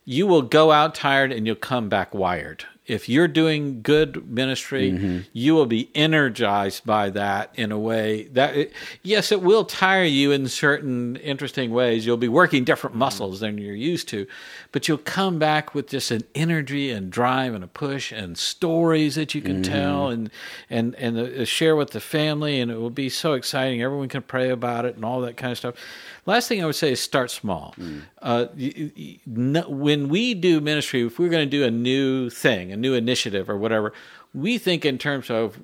[0.04, 4.92] you will go out tired and you'll come back wired if you're doing good ministry,
[4.92, 5.18] mm-hmm.
[5.32, 10.04] you will be energized by that in a way that, it, yes, it will tire
[10.04, 12.04] you in certain interesting ways.
[12.04, 13.00] You'll be working different mm-hmm.
[13.00, 14.26] muscles than you're used to,
[14.70, 19.14] but you'll come back with just an energy and drive and a push and stories
[19.14, 19.72] that you can mm-hmm.
[19.72, 20.30] tell and
[20.68, 23.80] and and uh, share with the family, and it will be so exciting.
[23.80, 25.74] Everyone can pray about it and all that kind of stuff.
[26.26, 27.74] Last thing I would say is start small.
[27.78, 28.02] Mm.
[28.22, 28.46] Uh,
[29.26, 33.50] when we do ministry, if we're going to do a new thing, a new initiative
[33.50, 33.92] or whatever,
[34.32, 35.60] we think in terms of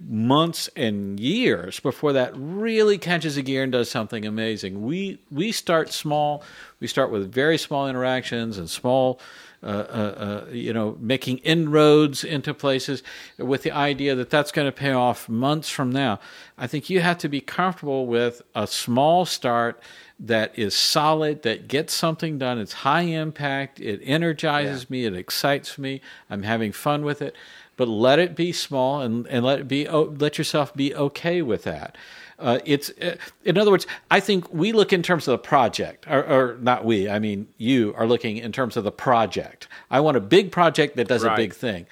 [0.00, 4.84] months and years before that really catches a gear and does something amazing.
[4.84, 6.44] We we start small.
[6.78, 9.18] We start with very small interactions and small
[9.62, 13.02] uh, uh, uh, you know, making inroads into places
[13.38, 16.18] with the idea that that's going to pay off months from now.
[16.58, 19.80] I think you have to be comfortable with a small start
[20.18, 22.58] that is solid, that gets something done.
[22.58, 23.80] It's high impact.
[23.80, 24.92] It energizes yeah.
[24.92, 25.04] me.
[25.04, 26.00] It excites me.
[26.28, 27.36] I'm having fun with it.
[27.76, 31.62] But let it be small and, and let it be let yourself be okay with
[31.64, 31.96] that.
[32.42, 36.06] Uh, it's uh, in other words, I think we look in terms of the project,
[36.08, 37.08] or, or, not we.
[37.08, 39.68] I mean, you are looking in terms of the project.
[39.90, 41.34] I want a big project that does right.
[41.34, 41.86] a big thing.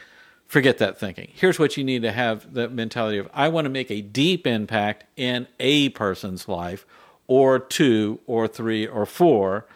[0.47, 1.31] Forget that thinking.
[1.33, 4.47] Here's what you need to have the mentality of: I want to make a deep
[4.47, 6.85] impact in a person's life,
[7.29, 9.67] or two, or three, or four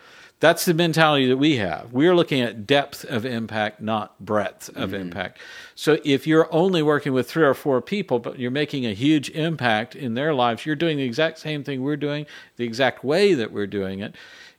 [0.45, 1.91] that's the mentality that we have.
[1.95, 4.97] We're looking at depth of impact, not breadth of mm-hmm.
[4.97, 5.39] impact.
[5.75, 9.31] So if you're only working with three or four people, but you're making a huge
[9.31, 12.27] impact in their lives, you're doing the exact same thing we're doing,
[12.57, 14.17] the exact way that we're doing it.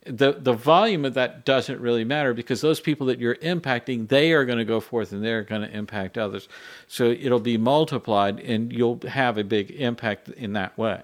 [0.08, 4.34] The the volume of that doesn't really matter because those people that you're impacting, they
[4.34, 6.48] are going to go forth and they're going to impact others.
[6.88, 11.04] So it'll be multiplied and you'll have a big impact in that way.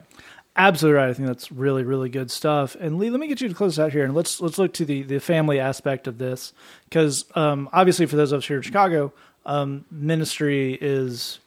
[0.55, 1.09] Absolutely right.
[1.09, 2.75] I think that's really, really good stuff.
[2.79, 4.85] And Lee, let me get you to close out here, and let's let's look to
[4.85, 6.51] the the family aspect of this,
[6.89, 9.13] because um, obviously for those of us here in Chicago,
[9.45, 11.39] um, ministry is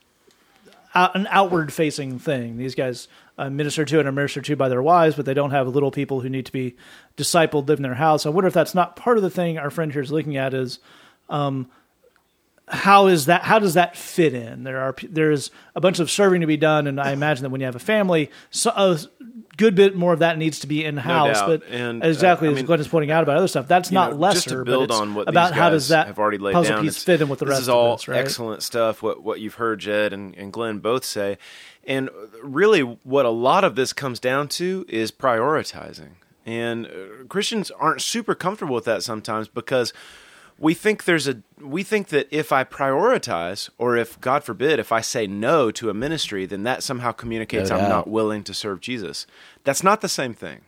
[0.94, 2.56] an outward facing thing.
[2.56, 5.50] These guys uh, minister to and are ministered to by their wives, but they don't
[5.50, 6.74] have little people who need to be
[7.18, 8.24] discipled live in their house.
[8.24, 10.54] I wonder if that's not part of the thing our friend here is looking at
[10.54, 10.78] is.
[11.28, 11.70] Um,
[12.68, 14.64] how is that how does that fit in?
[14.64, 17.60] There are there's a bunch of serving to be done and i imagine that when
[17.60, 18.98] you have a family so a
[19.56, 22.52] good bit more of that needs to be in house no but and, exactly uh,
[22.52, 24.64] as mean, glenn is pointing out about other stuff that's not know, lesser just to
[24.64, 27.28] build on what about how does that have already laid puzzle down, piece fit in
[27.28, 28.18] with the this rest is all of this right?
[28.18, 31.38] excellent stuff what what you've heard jed and, and glenn both say.
[31.86, 32.08] And
[32.42, 36.12] really what a lot of this comes down to is prioritizing.
[36.46, 36.90] And uh,
[37.28, 39.92] christians aren't super comfortable with that sometimes because
[40.58, 44.92] we think there's a we think that if I prioritize or if God forbid if
[44.92, 48.54] I say no to a ministry then that somehow communicates No I'm not willing to
[48.54, 49.26] serve Jesus.
[49.64, 50.62] That's not the same thing.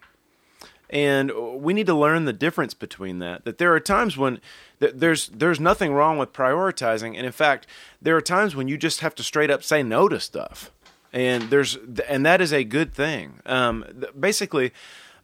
[0.89, 3.45] And we need to learn the difference between that.
[3.45, 4.41] That there are times when
[4.79, 7.67] th- there's there's nothing wrong with prioritizing, and in fact,
[8.01, 10.71] there are times when you just have to straight up say no to stuff,
[11.13, 11.77] and there's
[12.09, 13.41] and that is a good thing.
[13.47, 13.85] Um,
[14.19, 14.73] basically,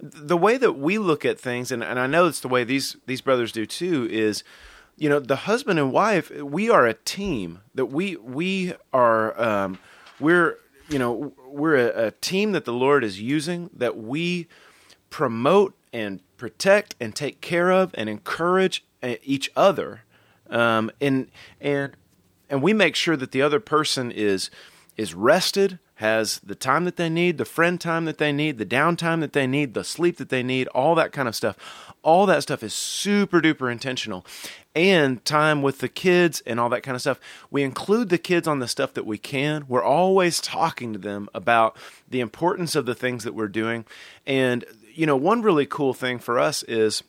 [0.02, 2.96] the way that we look at things, and, and I know it's the way these
[3.06, 4.42] these brothers do too, is
[4.96, 9.78] you know the husband and wife we are a team that we we are um,
[10.18, 14.48] we're you know we're a, a team that the Lord is using that we
[15.08, 20.02] promote and protect and take care of and encourage uh, each other
[20.50, 21.92] um, and and
[22.50, 24.50] and we make sure that the other person is
[24.96, 28.66] is rested has the time that they need the friend time that they need the
[28.66, 31.56] downtime that they need the sleep that they need all that kind of stuff.
[32.02, 34.26] All that stuff is super duper intentional.
[34.74, 37.20] And time with the kids and all that kind of stuff.
[37.50, 39.66] We include the kids on the stuff that we can.
[39.68, 41.76] We're always talking to them about
[42.08, 43.84] the importance of the things that we're doing.
[44.26, 47.02] And you know one really cool thing for us is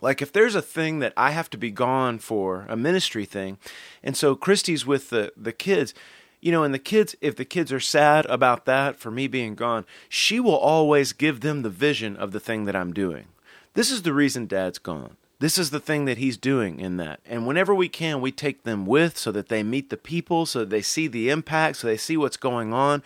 [0.00, 3.58] like if there's a thing that I have to be gone for, a ministry thing,
[4.02, 5.94] and so Christy's with the the kids,
[6.40, 9.54] you know, and the kids if the kids are sad about that for me being
[9.54, 13.26] gone, she will always give them the vision of the thing that I'm doing.
[13.74, 15.16] This is the reason dad's gone.
[15.40, 17.20] This is the thing that he's doing in that.
[17.24, 20.60] And whenever we can, we take them with so that they meet the people, so
[20.60, 23.04] that they see the impact, so they see what's going on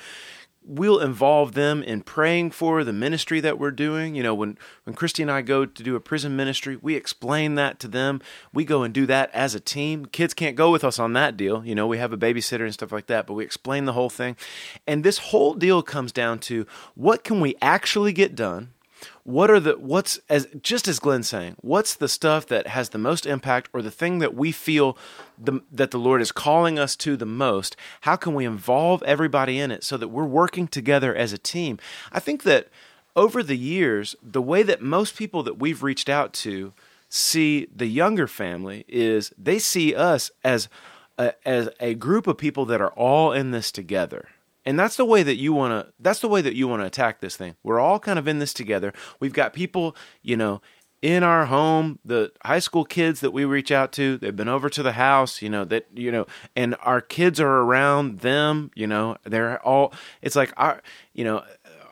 [0.64, 4.14] we'll involve them in praying for the ministry that we're doing.
[4.14, 7.54] You know, when when Christy and I go to do a prison ministry, we explain
[7.56, 8.20] that to them.
[8.52, 10.06] We go and do that as a team.
[10.06, 11.64] Kids can't go with us on that deal.
[11.64, 14.10] You know, we have a babysitter and stuff like that, but we explain the whole
[14.10, 14.36] thing.
[14.86, 18.70] And this whole deal comes down to what can we actually get done?
[19.24, 22.98] What are the what's as just as Glenn's saying, what's the stuff that has the
[22.98, 24.96] most impact or the thing that we feel
[25.38, 27.76] the, that the Lord is calling us to the most?
[28.02, 31.78] How can we involve everybody in it so that we're working together as a team?
[32.12, 32.68] I think that
[33.14, 36.72] over the years, the way that most people that we've reached out to
[37.08, 40.68] see the younger family is they see us as
[41.18, 44.28] a, as a group of people that are all in this together.
[44.64, 46.86] And that's the way that you want to that's the way that you want to
[46.86, 47.56] attack this thing.
[47.62, 48.92] We're all kind of in this together.
[49.18, 50.60] We've got people, you know,
[51.02, 54.70] in our home, the high school kids that we reach out to, they've been over
[54.70, 58.86] to the house, you know, that you know, and our kids are around them, you
[58.86, 60.80] know, they're all it's like our
[61.12, 61.42] you know,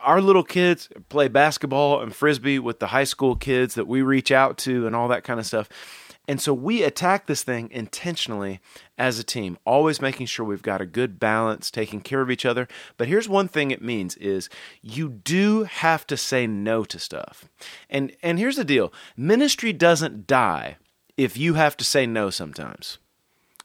[0.02, 4.30] our little kids play basketball and frisbee with the high school kids that we reach
[4.30, 5.68] out to and all that kind of stuff.
[6.30, 8.60] And so we attack this thing intentionally
[8.96, 12.46] as a team, always making sure we've got a good balance, taking care of each
[12.46, 12.68] other.
[12.96, 14.48] But here's one thing it means is
[14.80, 17.46] you do have to say no to stuff.
[17.88, 18.92] And and here's the deal.
[19.16, 20.76] Ministry doesn't die
[21.16, 22.98] if you have to say no sometimes.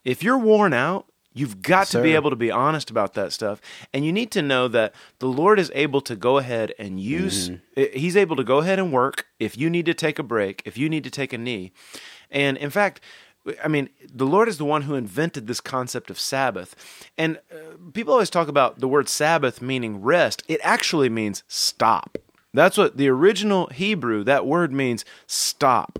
[0.03, 1.05] If you're worn out,
[1.37, 3.59] You've got to be able to be honest about that stuff.
[3.93, 7.49] And you need to know that the Lord is able to go ahead and use,
[7.49, 7.83] mm-hmm.
[7.93, 10.77] He's able to go ahead and work if you need to take a break, if
[10.77, 11.73] you need to take a knee.
[12.31, 13.01] And in fact,
[13.63, 16.75] I mean, the Lord is the one who invented this concept of Sabbath.
[17.17, 20.43] And uh, people always talk about the word Sabbath meaning rest.
[20.47, 22.17] It actually means stop.
[22.53, 25.99] That's what the original Hebrew, that word means stop.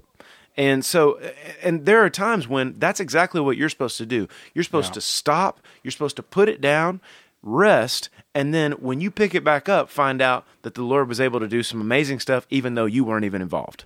[0.57, 1.19] And so,
[1.61, 4.29] and there are times when that's exactly what you're supposed to do.
[4.53, 7.01] You're supposed to stop, you're supposed to put it down,
[7.43, 11.19] rest, and then when you pick it back up, find out that the Lord was
[11.19, 13.83] able to do some amazing stuff even though you weren't even involved.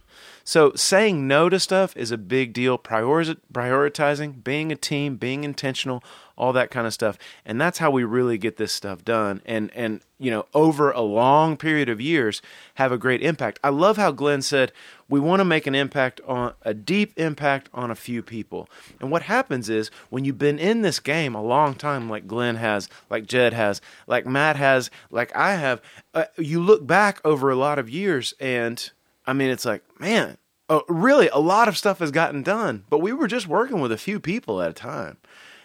[0.50, 2.80] So, saying no to stuff is a big deal.
[2.80, 6.04] Priori- prioritizing, being a team, being intentional,
[6.36, 7.20] all that kind of stuff.
[7.46, 9.44] And that's how we really get this stuff done.
[9.46, 12.42] And, and, you know, over a long period of years,
[12.74, 13.60] have a great impact.
[13.64, 14.72] I love how Glenn said,
[15.08, 18.68] we want to make an impact on a deep impact on a few people.
[19.00, 22.56] And what happens is when you've been in this game a long time, like Glenn
[22.56, 25.80] has, like Jed has, like Matt has, like I have,
[26.16, 28.90] uh, you look back over a lot of years and
[29.30, 30.38] I mean, it's like, man,
[30.70, 33.92] uh, really, a lot of stuff has gotten done, but we were just working with
[33.92, 35.18] a few people at a time,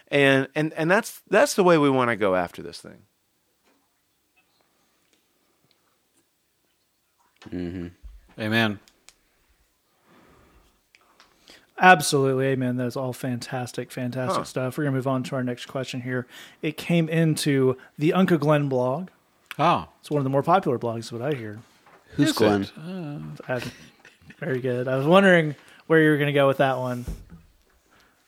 [0.08, 3.02] and and and that's that's the way we want to go after this thing.
[8.38, 8.78] Amen.
[11.78, 12.76] Absolutely, amen.
[12.76, 14.44] That's all fantastic, fantastic Huh.
[14.44, 14.78] stuff.
[14.78, 16.26] We're gonna move on to our next question here.
[16.62, 19.08] It came into the Uncle Glenn blog.
[19.58, 21.60] Oh, It's one of the more popular blogs, is what I hear.
[22.16, 22.66] Who's Is Glenn?
[23.48, 23.60] I- oh,
[24.38, 24.88] very good.
[24.88, 25.54] I was wondering
[25.86, 27.04] where you were gonna go with that one.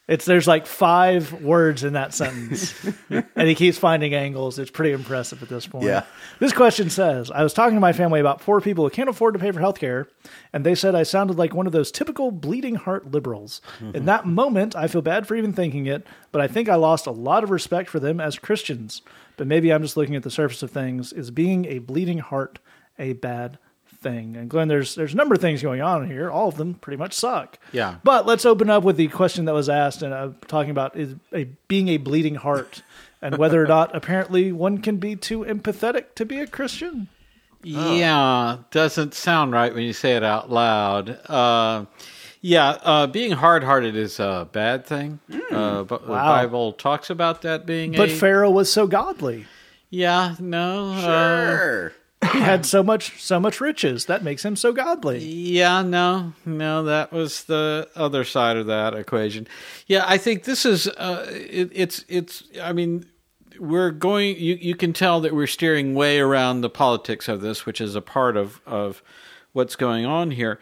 [0.07, 2.73] It's there's like five words in that sentence,
[3.09, 4.57] and he keeps finding angles.
[4.57, 5.83] It's pretty impressive at this point.
[5.83, 6.03] Yeah.
[6.39, 9.33] This question says, I was talking to my family about four people who can't afford
[9.33, 10.07] to pay for healthcare,
[10.53, 13.61] and they said I sounded like one of those typical bleeding heart liberals.
[13.93, 17.05] In that moment, I feel bad for even thinking it, but I think I lost
[17.05, 19.01] a lot of respect for them as Christians.
[19.35, 21.11] But maybe I'm just looking at the surface of things.
[21.11, 22.59] Is being a bleeding heart
[22.97, 23.59] a bad
[24.07, 24.35] thing?
[24.37, 26.29] And Glenn, there's there's a number of things going on here.
[26.29, 27.59] All of them pretty much suck.
[27.71, 27.95] Yeah.
[28.03, 31.15] But let's open up with the question that was asked, and uh, talking about is
[31.33, 32.83] a being a bleeding heart,
[33.21, 37.09] and whether or not apparently one can be too empathetic to be a Christian.
[37.63, 41.09] Yeah, doesn't sound right when you say it out loud.
[41.29, 41.85] Uh,
[42.39, 45.19] yeah, uh, being hard-hearted is a bad thing.
[45.51, 49.47] Uh, but the Bible talks about that being But a Pharaoh was so godly;
[49.89, 51.01] yeah, no, uh,
[51.57, 51.93] Sure.
[52.21, 55.19] He had so much so much riches that makes him so godly.
[55.19, 59.47] Yeah, no, no, that was the other side of that equation.
[59.85, 62.43] Yeah, I think this is uh, it, it's it's.
[62.61, 63.05] I mean,
[63.59, 64.37] we're going.
[64.37, 67.95] You you can tell that we're steering way around the politics of this, which is
[67.95, 69.03] a part of of
[69.53, 70.59] what's going on here.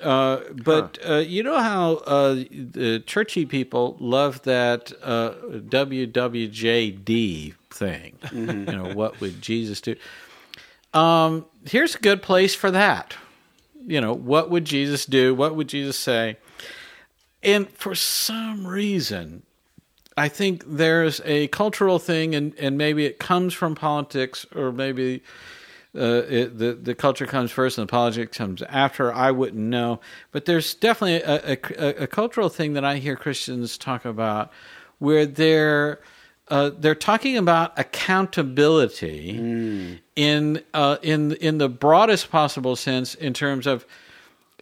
[0.00, 8.18] Uh, but uh, you know how uh, the churchy people love that uh, WWJD thing.
[8.32, 9.94] You know, what would Jesus do?
[10.94, 13.16] Um, here's a good place for that.
[13.86, 15.34] You know, what would Jesus do?
[15.34, 16.38] What would Jesus say?
[17.42, 19.42] And for some reason,
[20.16, 25.22] I think there's a cultural thing, and, and maybe it comes from politics, or maybe
[25.96, 29.12] uh, it, the the culture comes first and the politics comes after.
[29.12, 30.00] I wouldn't know,
[30.32, 34.52] but there's definitely a, a, a cultural thing that I hear Christians talk about,
[34.98, 36.00] where they're
[36.48, 39.30] uh, they're talking about accountability
[40.16, 43.86] in uh, in in the broadest possible sense, in terms of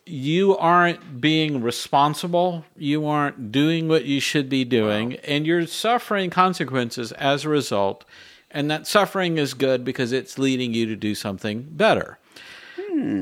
[0.04, 6.30] you aren't being responsible, you aren't doing what you should be doing, and you're suffering
[6.30, 8.04] consequences as a result.
[8.50, 12.18] And that suffering is good because it's leading you to do something better.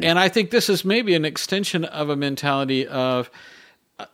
[0.03, 3.31] And I think this is maybe an extension of a mentality of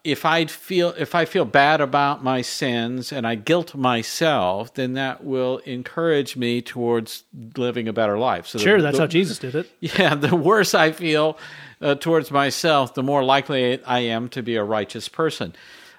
[0.05, 4.95] if I feel if I feel bad about my sins and I guilt myself, then
[4.95, 7.25] that will encourage me towards
[7.57, 8.47] living a better life.
[8.47, 9.71] So Sure, the- that's the- how Jesus did it.
[9.81, 11.39] yeah, the worse I feel
[11.81, 15.55] uh, towards myself, the more likely I am to be a righteous person.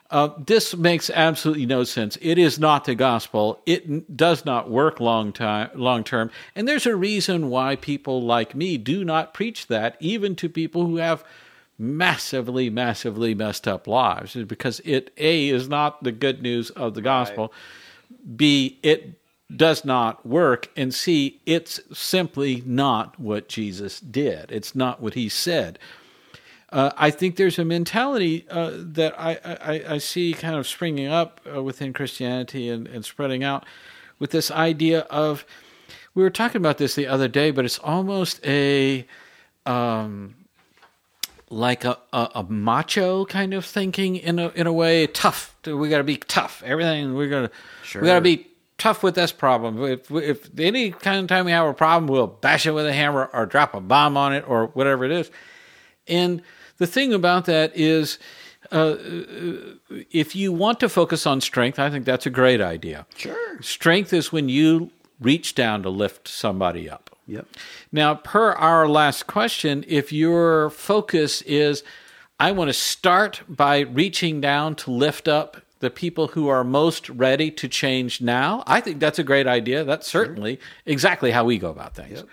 [0.09, 2.17] Uh, this makes absolutely no sense.
[2.21, 3.59] It is not the gospel.
[3.65, 8.55] It does not work long time, long term, and there's a reason why people like
[8.55, 11.25] me do not preach that, even to people who have
[11.77, 16.93] massively, massively messed up lives, is because it a is not the good news of
[16.93, 17.53] the gospel.
[18.35, 19.19] B, it
[19.55, 20.69] does not work.
[20.75, 24.51] And C, it's simply not what Jesus did.
[24.51, 25.79] It's not what he said.
[26.69, 31.07] Uh, I think there's a mentality uh, that I, I, I see kind of springing
[31.07, 33.65] up uh, within Christianity and, and spreading out
[34.19, 35.45] with this idea of,
[36.13, 39.07] we were talking about this the other day, but it's almost a,
[39.65, 40.35] um,
[41.49, 45.07] like a, a, a macho kind of thinking in a in a way.
[45.07, 45.55] Tough.
[45.65, 46.61] We got to be tough.
[46.65, 47.51] Everything we're gonna
[47.95, 49.81] we got to be tough with this problem.
[49.83, 52.93] If if any kind of time we have a problem we'll bash it with a
[52.93, 55.31] hammer or drop a bomb on it or whatever it is.
[56.07, 56.41] And
[56.77, 58.19] the thing about that is
[58.71, 58.95] uh,
[60.11, 63.05] if you want to focus on strength i think that's a great idea.
[63.15, 63.61] Sure.
[63.61, 64.91] strength is when you
[65.21, 67.45] reach down to lift somebody up Yep.
[67.91, 71.83] now, per our last question, if your focus is,
[72.39, 77.09] I want to start by reaching down to lift up the people who are most
[77.09, 79.83] ready to change now, I think that's a great idea.
[79.83, 82.23] That's certainly exactly how we go about things.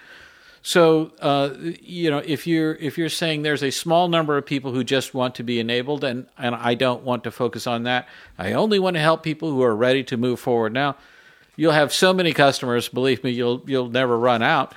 [0.62, 1.50] So, uh,
[1.82, 5.12] you know, if you're if you're saying there's a small number of people who just
[5.12, 8.78] want to be enabled, and and I don't want to focus on that, I only
[8.78, 10.96] want to help people who are ready to move forward now
[11.56, 12.88] you'll have so many customers.
[12.88, 14.74] Believe me, you'll you'll never run out.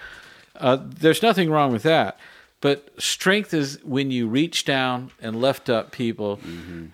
[0.55, 2.19] Uh, there's nothing wrong with that.
[2.59, 6.37] But strength is when you reach down and lift up people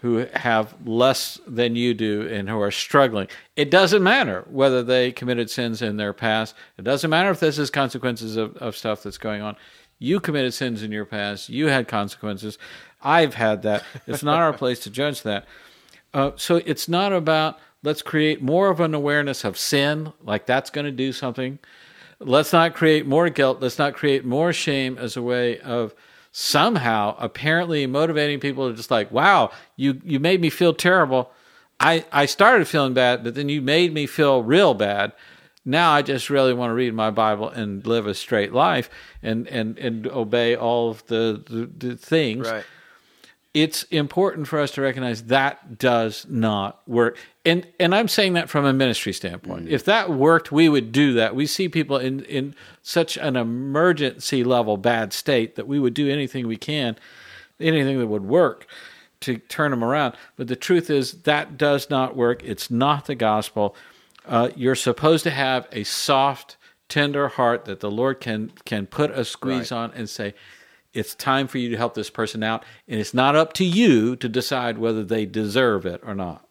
[0.02, 3.30] who have less than you do and who are struggling.
[3.56, 6.54] It doesn't matter whether they committed sins in their past.
[6.78, 9.56] It doesn't matter if this is consequences of, of stuff that's going on.
[10.00, 11.48] You committed sins in your past.
[11.48, 12.58] You had consequences.
[13.02, 13.86] I've had that.
[14.06, 15.46] It's not our place to judge that.
[16.14, 20.70] Uh, so it's not about let's create more of an awareness of sin, like that's
[20.70, 21.60] going to do something.
[22.20, 23.62] Let's not create more guilt.
[23.62, 25.94] Let's not create more shame as a way of
[26.32, 31.32] somehow apparently motivating people to just like, wow, you, you made me feel terrible.
[31.80, 35.12] I, I started feeling bad, but then you made me feel real bad.
[35.66, 38.90] Now I just really want to read my Bible and live a straight life
[39.22, 42.66] and, and, and obey all of the, the, the things Right.
[43.54, 47.18] It's important for us to recognize that does not work.
[47.46, 49.70] And and I'm saying that from a ministry standpoint.
[49.70, 51.36] If that worked, we would do that.
[51.36, 56.10] We see people in in such an emergency level bad state that we would do
[56.10, 56.98] anything we can,
[57.60, 58.66] anything that would work
[59.22, 60.16] to turn them around.
[60.36, 62.44] But the truth is that does not work.
[62.44, 63.76] It's not the gospel.
[64.26, 66.58] Uh, you're supposed to have a soft,
[66.90, 70.34] tender heart that the Lord can can put a squeeze on and say,
[70.94, 74.16] it's time for you to help this person out, and it's not up to you
[74.18, 76.48] to decide whether they deserve it or not.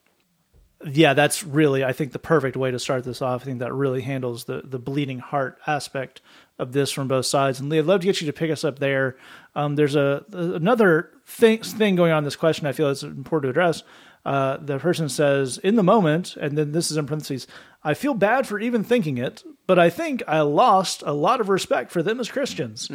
[0.84, 3.43] yeah, that's really I think the perfect way to start this off.
[3.43, 6.20] I think that really handles the the bleeding heart aspect
[6.59, 7.61] of this from both sides.
[7.61, 9.16] And Lee, I'd love to get you to pick us up there.
[9.55, 12.66] Um, there's a another thing thing going on in this question.
[12.66, 13.84] I feel it's important to address.
[14.24, 17.47] Uh, the person says, "In the moment," and then this is in parentheses.
[17.84, 21.49] I feel bad for even thinking it, but I think I lost a lot of
[21.49, 22.88] respect for them as Christians.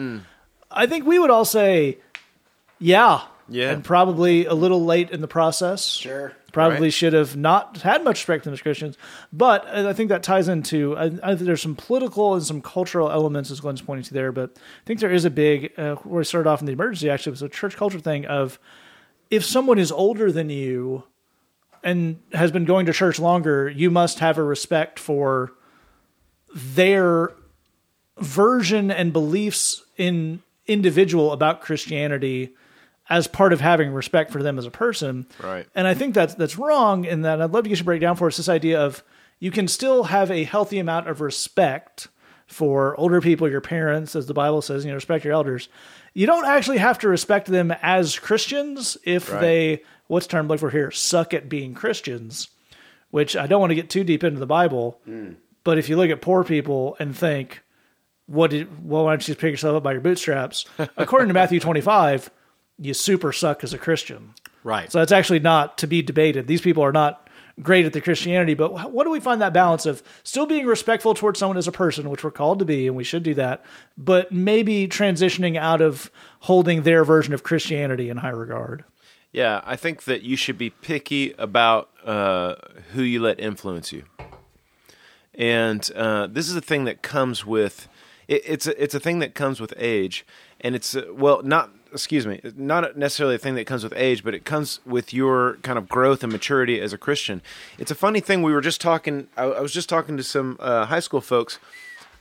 [0.72, 1.97] I think we would all say,
[2.80, 3.72] "Yeah, Yeah.
[3.72, 5.86] and probably a little late in the process.
[5.88, 6.34] Sure.
[6.51, 6.93] Probably Right.
[6.93, 8.97] should have not had much respect for them as Christians.
[9.32, 12.61] But I I think that ties into, I, I think there's some political and some
[12.61, 14.32] cultural elements, as Glenn's pointing to there.
[14.32, 17.09] But I think there is a big, uh, where we started off in the emergency,
[17.09, 18.59] actually, it was a church culture thing of
[19.30, 21.03] if someone is older than you
[21.84, 25.51] and has been going to church longer, you must have a respect for
[26.55, 27.34] their
[28.20, 32.55] version and beliefs in individual about Christianity
[33.09, 35.26] as part of having respect for them as a person.
[35.41, 35.65] Right.
[35.74, 38.01] And I think that's that's wrong in that I'd love to get you to break
[38.01, 39.03] down for us this idea of
[39.39, 42.07] you can still have a healthy amount of respect
[42.47, 45.68] for older people, your parents, as the Bible says, you know, respect your elders.
[46.13, 49.41] You don't actually have to respect them as Christians if Right.
[49.41, 52.47] they what's the term like for here, suck at being Christians,
[53.11, 54.99] which I don't want to get too deep into the Bible.
[55.05, 55.34] Hmm.
[55.63, 57.61] But if you look at poor people and think,
[58.28, 60.65] what did well why don't you just pick yourself up by your bootstraps?
[60.97, 62.30] According to matthew 25
[62.80, 64.34] you super suck as a christian.
[64.63, 64.91] Right.
[64.91, 66.45] so that's actually not to be debated.
[66.47, 67.28] These people are not
[67.59, 71.15] great at the christianity but what do we find that balance of still being respectful
[71.15, 73.65] towards someone as a person which we're called to be and we should do that
[73.97, 76.11] but maybe transitioning out of
[76.41, 78.84] holding their version of christianity in high regard?
[79.32, 82.55] Yeah, I think that you should be picky about uh,
[82.93, 84.03] who you let influence you,
[85.34, 87.88] and uh, this is a thing that comes with
[88.28, 90.25] it, it's a, it's a thing that comes with age,
[90.61, 94.23] and it's uh, well not excuse me not necessarily a thing that comes with age,
[94.23, 97.41] but it comes with your kind of growth and maturity as a Christian.
[97.78, 98.41] It's a funny thing.
[98.43, 99.28] We were just talking.
[99.38, 101.59] I, I was just talking to some uh, high school folks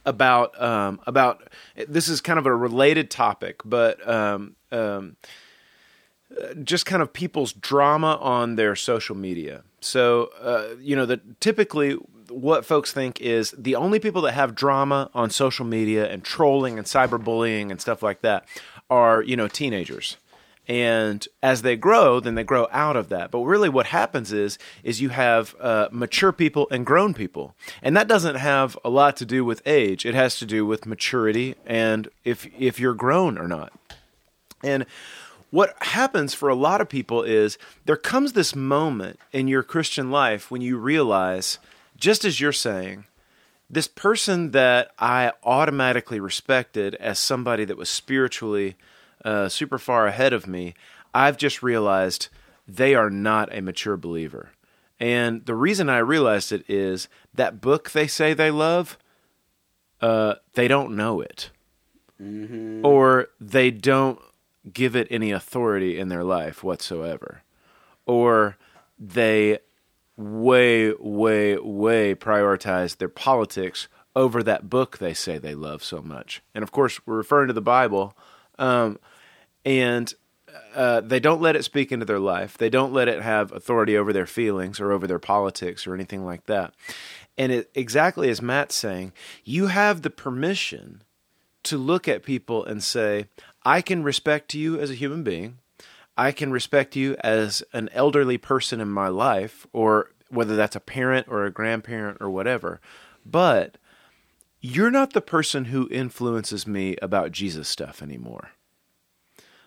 [0.05, 1.49] about um, about
[1.89, 5.17] this is kind of a related topic, but um, um,
[6.63, 9.63] just kind of people's drama on their social media.
[9.81, 11.97] So, uh, you know, that typically
[12.31, 16.79] what folks think is the only people that have drama on social media and trolling
[16.79, 18.47] and cyberbullying and stuff like that
[18.91, 20.17] are, you know, teenagers.
[20.69, 23.31] And as they grow, then they grow out of that.
[23.31, 27.97] But really, what happens is is you have uh, mature people and grown people, and
[27.97, 30.05] that doesn't have a lot to do with age.
[30.05, 33.73] It has to do with maturity and if if you're grown or not.
[34.65, 34.87] And
[35.51, 40.11] what happens for a lot of people is there comes this moment in your Christian
[40.11, 41.59] life when you realize,
[41.97, 43.05] just as you're saying,
[43.69, 48.77] this person that I automatically respected as somebody that was spiritually
[49.25, 50.75] uh, super far ahead of me,
[51.13, 52.29] I've just realized
[52.69, 54.51] they are not a mature believer.
[54.99, 58.97] And the reason I realized it is that book they say they love,
[60.01, 61.51] uh, they don't know it.
[62.85, 64.19] Or they don't
[64.73, 67.43] give it any authority in their life whatsoever,
[68.07, 68.57] or
[68.99, 69.59] they
[70.17, 76.43] way, way, way prioritize their politics over that book they say they love so much.
[76.55, 78.17] And of course, we're referring to the Bible,
[78.59, 78.99] um,
[79.65, 80.13] and
[80.75, 82.57] uh, they don't let it speak into their life.
[82.57, 86.25] They don't let it have authority over their feelings or over their politics or anything
[86.25, 86.73] like that.
[87.37, 89.13] And it, exactly as Matt's saying,
[89.45, 91.03] you have the permission
[91.65, 93.27] to look at people and say,
[93.65, 95.59] I can respect you as a human being.
[96.17, 100.81] I can respect you as an elderly person in my life, or whether that's a
[100.81, 102.81] parent or a grandparent or whatever.
[103.25, 103.79] But
[104.61, 108.51] you're not the person who influences me about Jesus stuff anymore.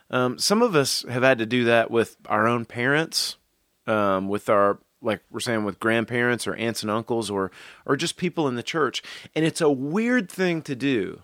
[0.10, 3.38] Um, some of us have had to do that with our own parents,
[3.86, 7.52] um, with our like we're saying with grandparents or aunts and uncles or
[7.86, 9.04] or just people in the church,
[9.36, 11.22] and it's a weird thing to do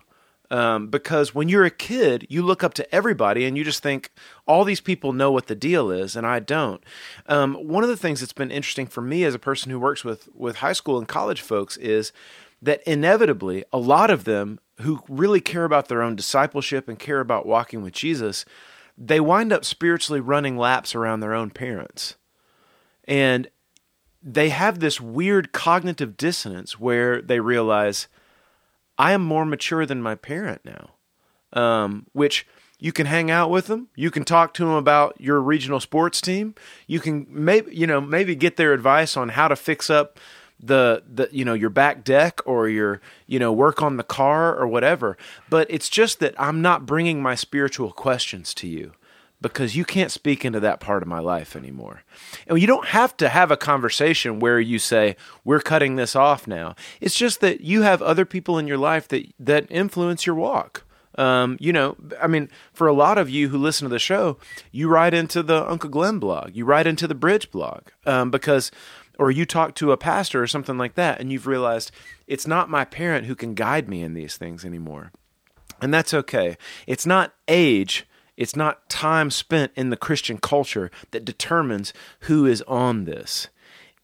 [0.50, 4.10] um, because when you're a kid, you look up to everybody and you just think
[4.46, 6.82] all these people know what the deal is, and I don't.
[7.26, 10.04] Um, one of the things that's been interesting for me as a person who works
[10.04, 12.12] with with high school and college folks is
[12.62, 17.20] that inevitably a lot of them who really care about their own discipleship and care
[17.20, 18.44] about walking with Jesus,
[18.98, 22.16] they wind up spiritually running laps around their own parents.
[23.04, 23.48] And
[24.22, 28.08] they have this weird cognitive dissonance where they realize,
[28.98, 30.90] I am more mature than my parent now.
[31.52, 32.46] Um, which
[32.78, 33.88] you can hang out with them.
[33.94, 36.54] You can talk to them about your regional sports team.
[36.86, 40.18] You can maybe you know maybe get their advice on how to fix up
[40.58, 44.54] the the you know your back deck or your you know work on the car
[44.54, 45.16] or whatever.
[45.48, 48.92] But it's just that I'm not bringing my spiritual questions to you
[49.40, 52.02] because you can't speak into that part of my life anymore.
[52.46, 56.46] And you don't have to have a conversation where you say, "We're cutting this off
[56.46, 60.36] now." It's just that you have other people in your life that that influence your
[60.36, 60.84] walk.
[61.18, 64.36] Um, you know, I mean, for a lot of you who listen to the show,
[64.70, 68.70] you write into the Uncle Glenn blog, you write into the Bridge blog, um, because,
[69.18, 71.90] or you talk to a pastor or something like that, and you've realized
[72.26, 75.10] it's not my parent who can guide me in these things anymore.
[75.80, 76.56] And that's okay.
[76.86, 78.06] It's not age,
[78.36, 83.48] it's not time spent in the Christian culture that determines who is on this.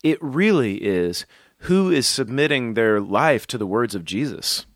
[0.02, 1.26] It really is
[1.58, 4.66] who is submitting their life to the words of Jesus.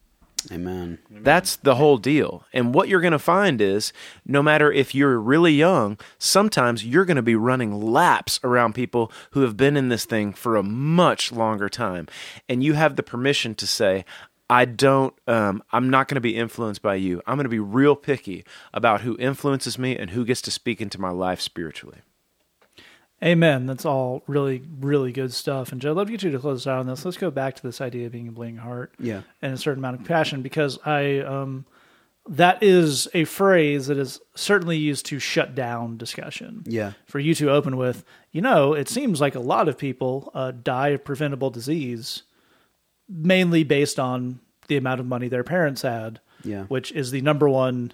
[0.53, 0.99] Amen.
[1.11, 2.45] That's the whole deal.
[2.53, 3.93] And what you're going to find is
[4.25, 9.11] no matter if you're really young, sometimes you're going to be running laps around people
[9.33, 12.07] who have been in this thing for a much longer time.
[12.49, 14.05] And you have the permission to say,
[14.49, 17.21] I don't, um, I'm not going to be influenced by you.
[17.27, 20.81] I'm going to be real picky about who influences me and who gets to speak
[20.81, 21.99] into my life spiritually.
[23.25, 23.67] Amen.
[23.67, 25.73] That's all really, really good stuff.
[25.73, 27.05] And Joe, I'd love to get you to close out on this.
[27.05, 28.95] Let's go back to this idea of being a bleeding heart.
[29.01, 29.23] Yeah.
[29.41, 31.65] And a certain amount of compassion because I, um,
[32.29, 36.63] that is a phrase that is certainly used to shut down discussion.
[36.67, 36.93] Yeah.
[37.07, 40.51] For you to open with, you know, it seems like a lot of people uh,
[40.51, 42.23] die of preventable disease
[43.09, 46.21] mainly based on the amount of money their parents had.
[46.45, 46.65] Yeah.
[46.65, 47.93] Which is the number one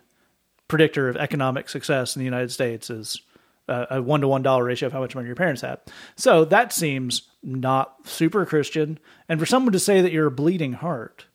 [0.68, 3.20] predictor of economic success in the United States is
[3.68, 5.78] uh, a one to one dollar ratio of how much money your parents had.
[6.16, 8.98] So that seems not super Christian.
[9.28, 11.26] And for someone to say that you're a bleeding heart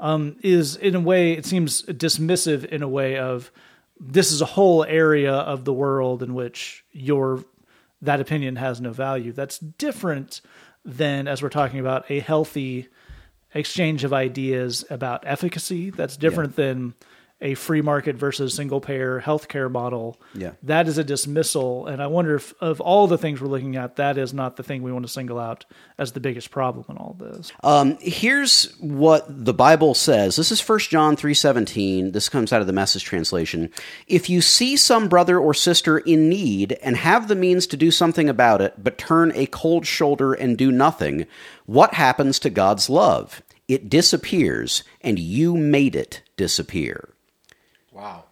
[0.00, 3.50] um, is, in a way, it seems dismissive in a way of
[4.00, 7.44] this is a whole area of the world in which your
[8.00, 9.32] that opinion has no value.
[9.32, 10.40] That's different
[10.84, 12.88] than as we're talking about a healthy
[13.54, 15.90] exchange of ideas about efficacy.
[15.90, 16.94] That's different than
[17.40, 20.20] a free market versus single payer healthcare model.
[20.34, 20.52] Yeah.
[20.64, 21.86] That is a dismissal.
[21.86, 24.64] And I wonder if, of all the things we're looking at, that is not the
[24.64, 25.64] thing we want to single out
[25.98, 27.52] as the biggest problem in all this.
[27.62, 30.34] Um, here's what the Bible says.
[30.36, 32.12] This is 1 John 3:17.
[32.12, 33.70] This comes out of the Message translation.
[34.08, 37.90] If you see some brother or sister in need and have the means to do
[37.90, 41.26] something about it, but turn a cold shoulder and do nothing,
[41.66, 43.42] what happens to God's love?
[43.68, 47.10] It disappears, and you made it disappear.
[47.98, 48.24] Wow.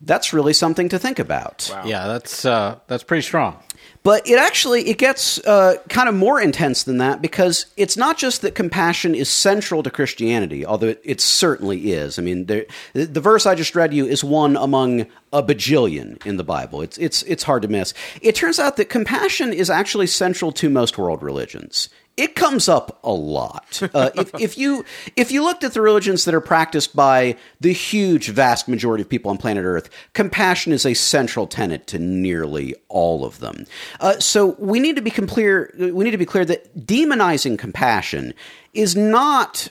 [0.00, 1.74] That's really something to think about.
[1.84, 3.60] Yeah, that's uh, that's pretty strong.
[4.04, 8.16] But it actually it gets uh, kind of more intense than that because it's not
[8.16, 12.16] just that compassion is central to Christianity, although it, it certainly is.
[12.16, 16.24] I mean, there, the, the verse I just read you is one among a bajillion
[16.24, 16.80] in the Bible.
[16.80, 17.92] It's it's it's hard to miss.
[18.22, 21.88] It turns out that compassion is actually central to most world religions.
[22.18, 23.80] It comes up a lot.
[23.94, 27.72] Uh, if, if you if you looked at the religions that are practiced by the
[27.72, 32.74] huge, vast majority of people on planet Earth, compassion is a central tenet to nearly
[32.88, 33.66] all of them.
[34.00, 35.72] Uh, so we need to be clear.
[35.78, 38.34] We need to be clear that demonizing compassion
[38.74, 39.68] is not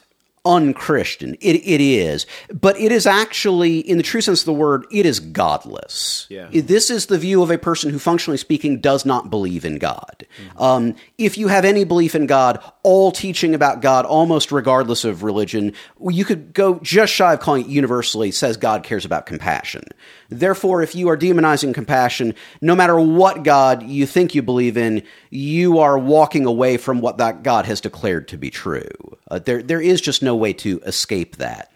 [0.48, 1.36] unchristian.
[1.42, 5.06] It, it is, but it is actually, in the true sense of the word, it
[5.06, 6.26] is godless.
[6.30, 6.48] Yeah.
[6.52, 10.26] This is the view of a person who, functionally speaking, does not believe in God.
[10.58, 15.24] Um, if you have any belief in God, all teaching about God, almost regardless of
[15.24, 15.74] religion,
[16.10, 19.84] you could go just shy of calling it universally, says God cares about compassion.
[20.30, 25.04] Therefore, if you are demonizing compassion, no matter what God you think you believe in,
[25.30, 29.18] you are walking away from what that God has declared to be true.
[29.30, 31.72] Uh, there, there is just no way to escape that.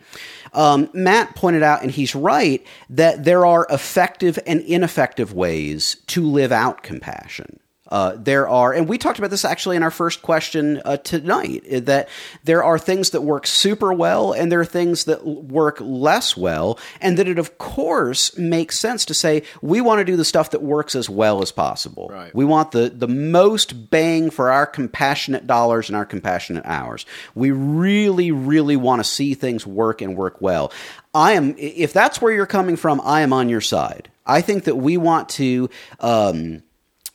[0.53, 6.25] Um, Matt pointed out, and he's right, that there are effective and ineffective ways to
[6.25, 7.60] live out compassion.
[7.91, 11.63] Uh, there are, and we talked about this actually in our first question uh, tonight,
[11.85, 12.07] that
[12.45, 16.79] there are things that work super well and there are things that work less well,
[17.01, 20.51] and that it, of course, makes sense to say we want to do the stuff
[20.51, 22.09] that works as well as possible.
[22.09, 22.33] Right.
[22.33, 27.05] We want the, the most bang for our compassionate dollars and our compassionate hours.
[27.35, 30.71] We really, really want to see things work and work well.
[31.13, 34.09] I am, if that's where you're coming from, I am on your side.
[34.25, 35.69] I think that we want to,
[35.99, 36.63] um,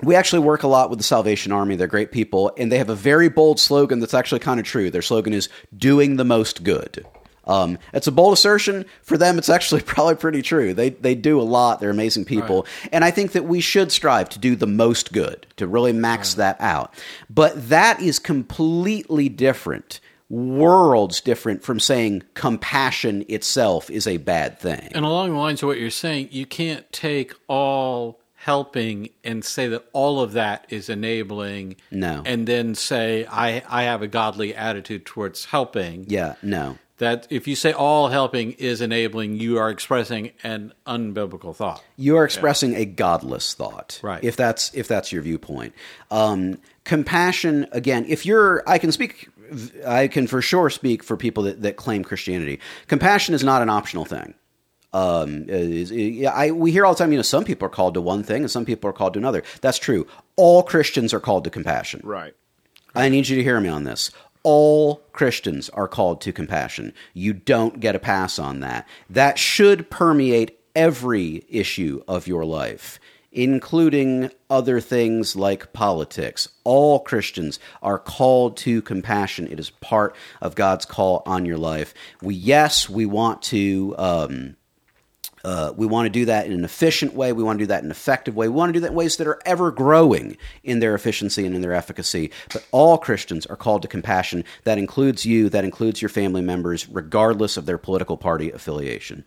[0.02, 1.76] we actually work a lot with the Salvation Army.
[1.76, 4.90] They're great people, and they have a very bold slogan that's actually kind of true.
[4.90, 7.06] Their slogan is "Doing the most good."
[7.46, 8.84] Um, it's a bold assertion.
[9.02, 10.74] For them, it's actually probably pretty true.
[10.74, 11.80] They they do a lot.
[11.80, 15.46] They're amazing people, and I think that we should strive to do the most good
[15.56, 16.92] to really max that out.
[17.30, 24.90] But that is completely different, worlds different from saying compassion itself is a bad thing.
[24.92, 29.66] And along the lines of what you're saying, you can't take all helping and say
[29.68, 31.76] that all of that is enabling.
[31.90, 32.22] No.
[32.24, 36.04] And then say, I, I have a godly attitude towards helping.
[36.08, 36.78] yeah, no.
[36.98, 41.82] That if you say all helping is enabling, you are expressing an unbiblical thought.
[41.96, 44.24] you are expressing a godless thought Right.
[44.24, 45.74] if that's if that's your viewpoint
[46.10, 49.28] um, compassion again if you're i can speak
[49.86, 53.68] i can for sure speak for people that, that claim christianity compassion is not an
[53.68, 54.32] optional thing
[54.96, 57.92] um, is, yeah, I, we hear all the time, you know, some people are called
[57.94, 59.42] to one thing and some people are called to another.
[59.60, 60.06] That's true.
[60.36, 62.00] All Christians are called to compassion.
[62.02, 62.32] Right.
[62.94, 64.10] I need you to hear me on this.
[64.42, 66.94] All Christians are called to compassion.
[67.12, 68.88] You don't get a pass on that.
[69.10, 72.98] That should permeate every issue of your life,
[73.32, 76.48] including other things like politics.
[76.64, 79.46] All Christians are called to compassion.
[79.50, 81.92] It is part of God's call on your life.
[82.22, 83.94] We, yes, we want to.
[83.98, 84.56] Um,
[85.44, 87.32] uh, we want to do that in an efficient way.
[87.32, 88.48] We want to do that in an effective way.
[88.48, 91.54] We want to do that in ways that are ever growing in their efficiency and
[91.54, 92.30] in their efficacy.
[92.52, 94.44] But all Christians are called to compassion.
[94.64, 99.24] That includes you, that includes your family members, regardless of their political party affiliation.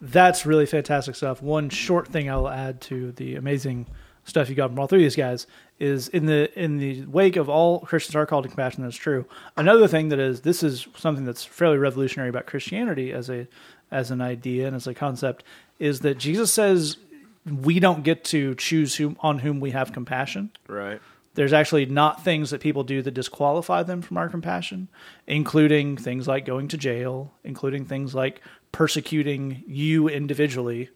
[0.00, 1.40] That's really fantastic stuff.
[1.40, 3.86] One short thing I'll add to the amazing
[4.24, 5.46] stuff you got from all three of these guys
[5.78, 8.82] is in the in the wake of all Christians are called to compassion.
[8.82, 9.24] That's true.
[9.56, 13.46] Another thing that is this is something that's fairly revolutionary about Christianity as a
[13.90, 15.44] as an idea and as a concept
[15.78, 16.96] is that Jesus says
[17.44, 20.50] we don't get to choose whom on whom we have compassion.
[20.66, 21.00] Right.
[21.34, 24.88] There's actually not things that people do that disqualify them from our compassion,
[25.26, 28.40] including things like going to jail, including things like
[28.72, 30.88] persecuting you individually.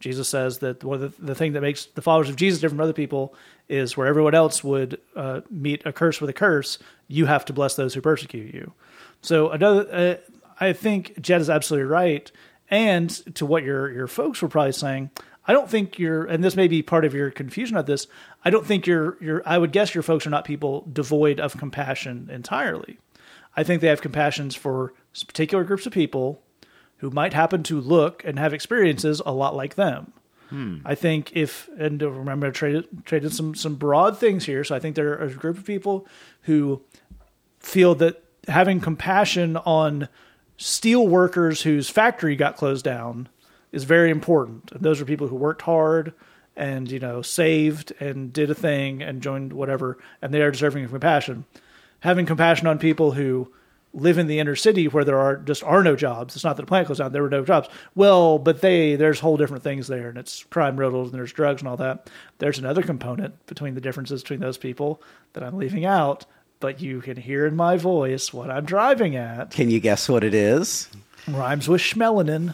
[0.00, 2.78] Jesus says that one of the, the thing that makes the followers of Jesus different
[2.78, 3.34] from other people
[3.68, 7.52] is where everyone else would uh, meet a curse with a curse, you have to
[7.52, 8.72] bless those who persecute you.
[9.20, 10.31] So another, uh,
[10.62, 12.30] I think Jed is absolutely right.
[12.70, 15.10] And to what your your folks were probably saying,
[15.46, 18.06] I don't think you're, and this may be part of your confusion at this.
[18.44, 19.42] I don't think you're, you're.
[19.44, 22.98] I would guess your folks are not people devoid of compassion entirely.
[23.56, 24.94] I think they have compassions for
[25.26, 26.40] particular groups of people
[26.98, 30.12] who might happen to look and have experiences a lot like them.
[30.48, 30.78] Hmm.
[30.84, 34.62] I think if and remember I traded traded some some broad things here.
[34.62, 36.06] So I think there are a group of people
[36.42, 36.82] who
[37.58, 40.08] feel that having compassion on
[40.56, 43.28] steel workers whose factory got closed down
[43.72, 44.72] is very important.
[44.72, 46.12] And those are people who worked hard
[46.56, 50.84] and you know saved and did a thing and joined whatever, and they are deserving
[50.84, 51.44] of compassion.
[52.00, 53.52] Having compassion on people who
[53.94, 56.34] live in the inner city where there are just are no jobs.
[56.34, 57.68] It's not that the plant closed down; there were no jobs.
[57.94, 61.62] Well, but they there's whole different things there, and it's crime riddled, and there's drugs
[61.62, 62.10] and all that.
[62.38, 66.26] There's another component between the differences between those people that I'm leaving out,
[66.62, 70.24] but you can hear in my voice what I'm driving at Can you guess what
[70.24, 70.88] it is?
[71.28, 72.52] rhymes with schmelanin.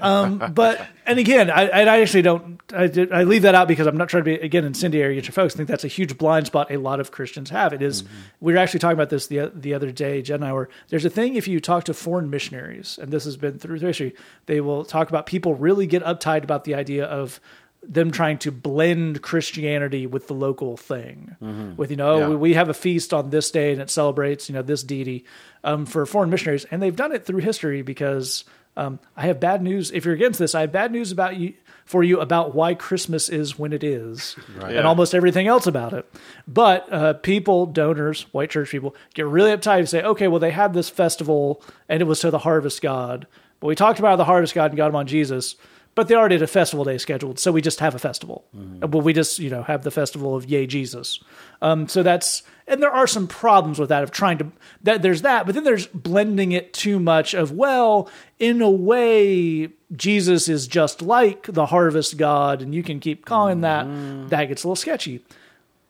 [0.02, 2.58] um, but and again, I, I actually don't.
[2.74, 5.34] I, I leave that out because I'm not trying to be again incendiary against your
[5.34, 5.54] folks.
[5.54, 7.74] I think that's a huge blind spot a lot of Christians have.
[7.74, 8.04] It is-
[8.40, 10.22] We were actually talking about this the the other day.
[10.22, 10.70] Jen and I were.
[10.88, 14.14] There's a thing if you talk to foreign missionaries, and this has been through history.
[14.46, 17.38] They will talk about people really get uptight about the idea of
[17.82, 21.36] them trying to blend Christianity with the local thing.
[21.76, 22.36] With you know, Yeah.
[22.36, 25.24] we, have a feast on this day and it celebrates you know this deity
[25.64, 28.44] um, for foreign missionaries, and they've done it through history because
[28.76, 29.90] um, I have bad news.
[29.90, 31.54] If you're against this, I have bad news about you
[31.84, 34.82] for you about why Christmas is when it is, and Yeah.
[34.82, 36.06] almost everything else about it.
[36.46, 40.52] But uh, people, donors, white church people, get really uptight and say, okay, well they
[40.52, 43.26] had this festival and it was to the harvest god,
[43.58, 45.56] but we talked about the harvest god and got him on Jesus.
[45.94, 48.44] But they already had a festival day scheduled, so we just have a festival.
[48.54, 51.20] Well, we just you know have the festival of Yay Jesus.
[51.60, 54.46] Um, so that's and there are some problems with that of trying to
[54.84, 59.68] that there's that, but then there's blending it too much of well, in a way,
[59.94, 63.84] Jesus is just like the harvest god, and you can keep calling that.
[64.30, 65.22] That gets a little sketchy.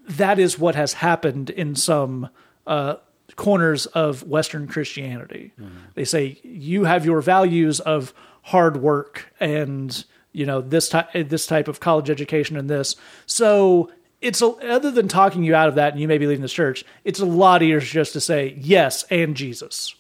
[0.09, 2.29] That is what has happened in some
[2.67, 2.97] uh,
[3.37, 5.53] corners of Western Christianity.
[5.95, 8.13] They say you have your values of
[8.43, 12.97] hard work and you know this type this type of college education and this.
[13.27, 13.91] So
[14.21, 16.53] it's a, other than talking you out of that and you may be leaving this
[16.53, 19.95] church, it's a lot easier just to say yes and Jesus,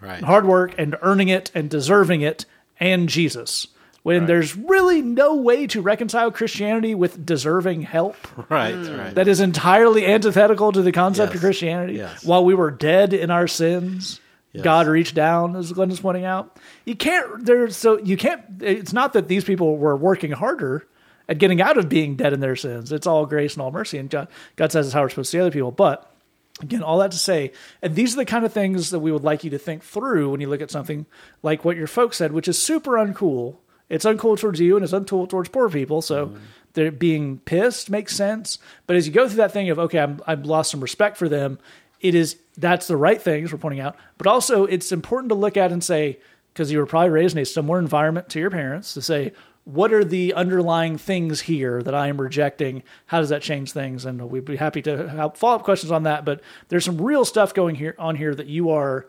[0.00, 0.22] Right.
[0.22, 2.44] hard work and earning it and deserving it
[2.80, 3.66] and Jesus.
[4.04, 8.16] When there's really no way to reconcile Christianity with deserving help.
[8.50, 8.74] Right.
[8.74, 8.98] Mm.
[8.98, 9.14] Right.
[9.14, 11.94] That is entirely antithetical to the concept of Christianity.
[11.94, 12.24] Yes.
[12.24, 14.18] While we were dead in our sins,
[14.60, 16.58] God reached down, as Glenn is pointing out.
[16.84, 17.44] You can't.
[17.44, 18.42] There's so you can't.
[18.60, 20.86] It's not that these people were working harder
[21.28, 22.92] at getting out of being dead in their sins.
[22.92, 25.36] It's all grace and all mercy, and God, God says it's how we're supposed to
[25.36, 25.70] see other people.
[25.70, 26.12] But
[26.60, 29.24] again, all that to say, and these are the kind of things that we would
[29.24, 31.06] like you to think through when you look at something
[31.42, 33.56] like what your folks said, which is super uncool.
[33.88, 36.02] It's uncool towards you, and it's uncool towards poor people.
[36.02, 36.36] So mm-hmm.
[36.74, 38.58] they're being pissed makes sense.
[38.86, 41.28] But as you go through that thing of okay, I'm, I've lost some respect for
[41.28, 41.58] them.
[42.02, 45.56] It is that's the right things we're pointing out, but also it's important to look
[45.56, 46.18] at and say
[46.52, 49.32] because you were probably raised in a similar environment to your parents to say
[49.64, 52.82] what are the underlying things here that I am rejecting?
[53.06, 54.04] How does that change things?
[54.04, 56.24] And we'd be happy to help follow up questions on that.
[56.24, 59.06] But there's some real stuff going here on here that you are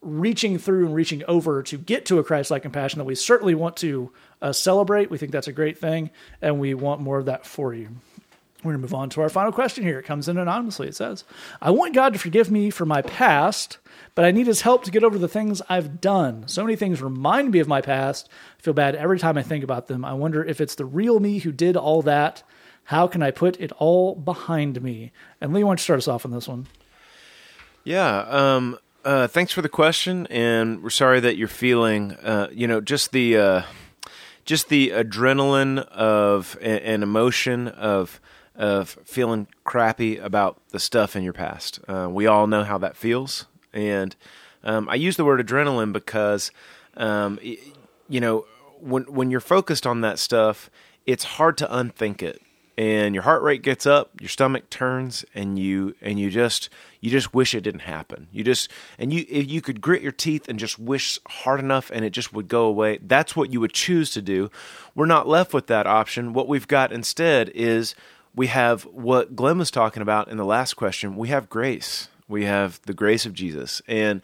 [0.00, 3.76] reaching through and reaching over to get to a Christ-like compassion that we certainly want
[3.78, 5.10] to uh, celebrate.
[5.10, 7.88] We think that's a great thing, and we want more of that for you.
[8.62, 9.98] We're going to move on to our final question here.
[9.98, 10.88] It comes in anonymously.
[10.88, 11.24] It says,
[11.60, 13.78] I want God to forgive me for my past,
[14.14, 16.48] but I need his help to get over the things I've done.
[16.48, 18.28] So many things remind me of my past.
[18.58, 20.04] I feel bad every time I think about them.
[20.04, 22.42] I wonder if it's the real me who did all that.
[22.84, 25.12] How can I put it all behind me?
[25.40, 26.66] And Lee, why don't you start us off on this one?
[27.84, 28.20] Yeah.
[28.20, 32.80] Um, uh, thanks for the question, and we're sorry that you're feeling, uh, you know,
[32.80, 33.62] just the uh,
[34.44, 38.20] just the adrenaline of and emotion of
[38.56, 41.80] of feeling crappy about the stuff in your past.
[41.88, 44.16] Uh, we all know how that feels, and
[44.64, 46.50] um, I use the word adrenaline because,
[46.96, 48.46] um, you know,
[48.80, 50.70] when when you're focused on that stuff,
[51.06, 52.42] it's hard to unthink it
[52.78, 56.68] and your heart rate gets up, your stomach turns, and you and you just
[57.00, 58.28] you just wish it didn't happen.
[58.32, 61.90] You just and you if you could grit your teeth and just wish hard enough,
[61.92, 62.98] and it just would go away.
[63.02, 64.50] That's what you would choose to do.
[64.94, 66.34] We're not left with that option.
[66.34, 67.94] What we've got instead is
[68.36, 71.16] we have what Glenn was talking about in the last question.
[71.16, 72.08] We have grace.
[72.28, 74.20] We have the grace of Jesus, and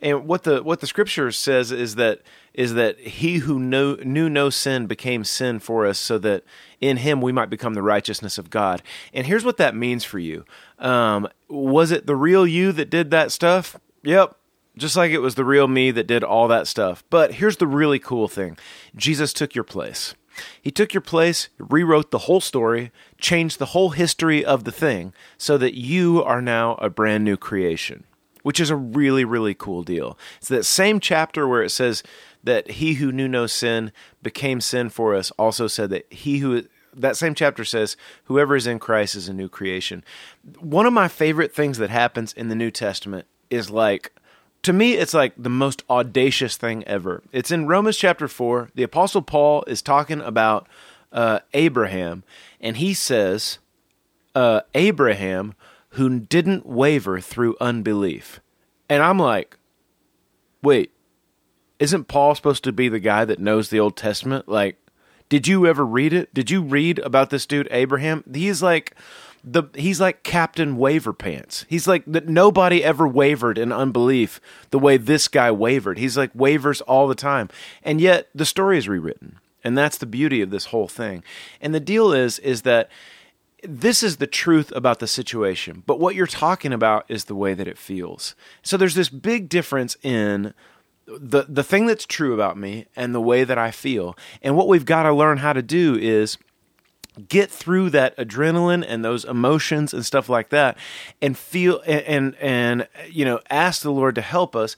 [0.00, 2.22] and what the what the scripture says is that
[2.54, 6.44] is that he who know, knew no sin became sin for us, so that
[6.80, 8.82] in him we might become the righteousness of God.
[9.12, 10.44] And here's what that means for you.
[10.78, 13.78] Um, was it the real you that did that stuff?
[14.02, 14.36] Yep.
[14.76, 17.02] Just like it was the real me that did all that stuff.
[17.10, 18.56] But here's the really cool thing
[18.94, 20.14] Jesus took your place.
[20.60, 25.12] He took your place, rewrote the whole story, changed the whole history of the thing,
[25.36, 28.04] so that you are now a brand new creation
[28.42, 30.16] which is a really, really cool deal.
[30.38, 32.02] It's that same chapter where it says
[32.42, 36.62] that he who knew no sin became sin for us, also said that he who
[36.94, 40.02] that same chapter says, whoever is in Christ is a new creation.
[40.58, 44.12] One of my favorite things that happens in the New Testament is like,
[44.62, 47.22] to me, it's like the most audacious thing ever.
[47.32, 48.70] It's in Romans chapter 4.
[48.74, 50.68] The Apostle Paul is talking about
[51.12, 52.24] uh, Abraham,
[52.60, 53.58] and he says,
[54.34, 55.54] uh, Abraham
[55.90, 58.40] who didn't waver through unbelief.
[58.88, 59.56] And I'm like,
[60.62, 60.92] wait,
[61.78, 64.48] isn't Paul supposed to be the guy that knows the Old Testament?
[64.48, 64.76] Like,
[65.28, 66.32] did you ever read it?
[66.32, 68.24] Did you read about this dude Abraham?
[68.32, 68.94] He's like
[69.44, 71.64] the he's like Captain Waver Pants.
[71.68, 75.98] He's like that nobody ever wavered in unbelief the way this guy wavered.
[75.98, 77.48] He's like wavers all the time.
[77.82, 79.38] And yet the story is rewritten.
[79.64, 81.22] And that's the beauty of this whole thing.
[81.60, 82.90] And the deal is is that
[83.62, 87.54] this is the truth about the situation, but what you're talking about is the way
[87.54, 88.36] that it feels.
[88.62, 90.54] So there's this big difference in
[91.06, 94.16] the the thing that's true about me and the way that I feel.
[94.42, 96.38] And what we've got to learn how to do is
[97.28, 100.76] get through that adrenaline and those emotions and stuff like that
[101.20, 104.76] and feel and and, you know ask the Lord to help us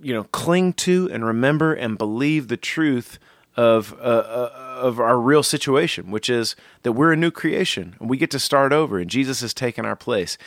[0.00, 3.18] you know cling to and remember and believe the truth
[3.56, 8.08] of uh, uh, of our real situation, which is that we're a new creation and
[8.08, 10.38] we get to start over, and Jesus has taken our place.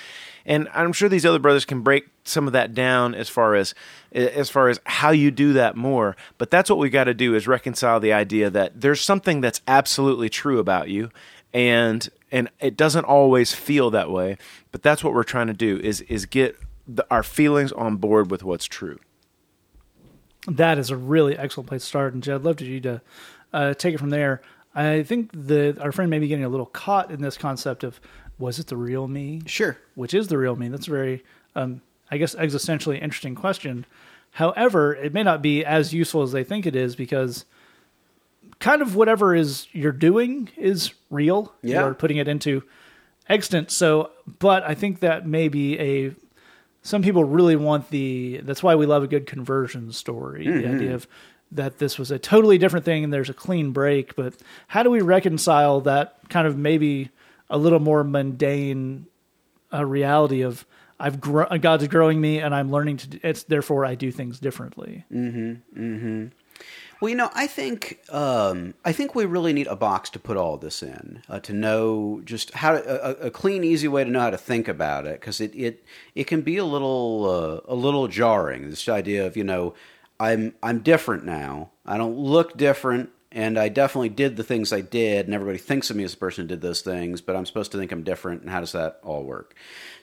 [0.45, 3.73] And I'm sure these other brothers can break some of that down as far as
[4.11, 6.15] as far as how you do that more.
[6.37, 9.61] But that's what we got to do is reconcile the idea that there's something that's
[9.67, 11.09] absolutely true about you,
[11.53, 14.37] and and it doesn't always feel that way.
[14.71, 18.29] But that's what we're trying to do is is get the, our feelings on board
[18.29, 18.99] with what's true.
[20.47, 22.13] That is a really excellent place to start.
[22.13, 23.01] And Jed, I'd love to you to
[23.53, 24.41] uh, take it from there.
[24.75, 28.01] I think that our friend may be getting a little caught in this concept of
[28.43, 29.41] was it the real me?
[29.45, 29.77] Sure.
[29.95, 30.67] Which is the real me?
[30.67, 31.23] That's a very,
[31.55, 31.81] um,
[32.11, 33.85] I guess, existentially interesting question.
[34.31, 37.45] However, it may not be as useful as they think it is because
[38.59, 41.53] kind of whatever is you're doing is real.
[41.61, 41.85] Yeah.
[41.85, 42.63] You're putting it into
[43.29, 43.71] extant.
[43.71, 46.15] So, but I think that may be a
[46.81, 50.93] some people really want the that's why we love a good conversion story the idea
[50.93, 51.07] of
[51.49, 54.33] that this was a totally different thing and there's a clean break but
[54.67, 57.09] how do we reconcile that kind of maybe
[57.49, 59.07] a little more mundane
[59.73, 60.65] uh, reality of
[60.99, 63.19] I've God's growing me, and I'm learning to.
[63.23, 65.03] It's therefore I do things differently.
[67.01, 70.37] Well, you know, I think um, I think we really need a box to put
[70.37, 74.09] all this in uh, to know just how to, a, a clean, easy way to
[74.09, 75.83] know how to think about it because it, it
[76.15, 77.25] it can be a little
[77.67, 78.69] uh, a little jarring.
[78.69, 79.73] This idea of you know
[80.19, 81.71] I'm I'm different now.
[81.85, 85.89] I don't look different, and I definitely did the things I did, and everybody thinks
[85.89, 87.21] of me as the person who did those things.
[87.21, 89.55] But I'm supposed to think I'm different, and how does that all work?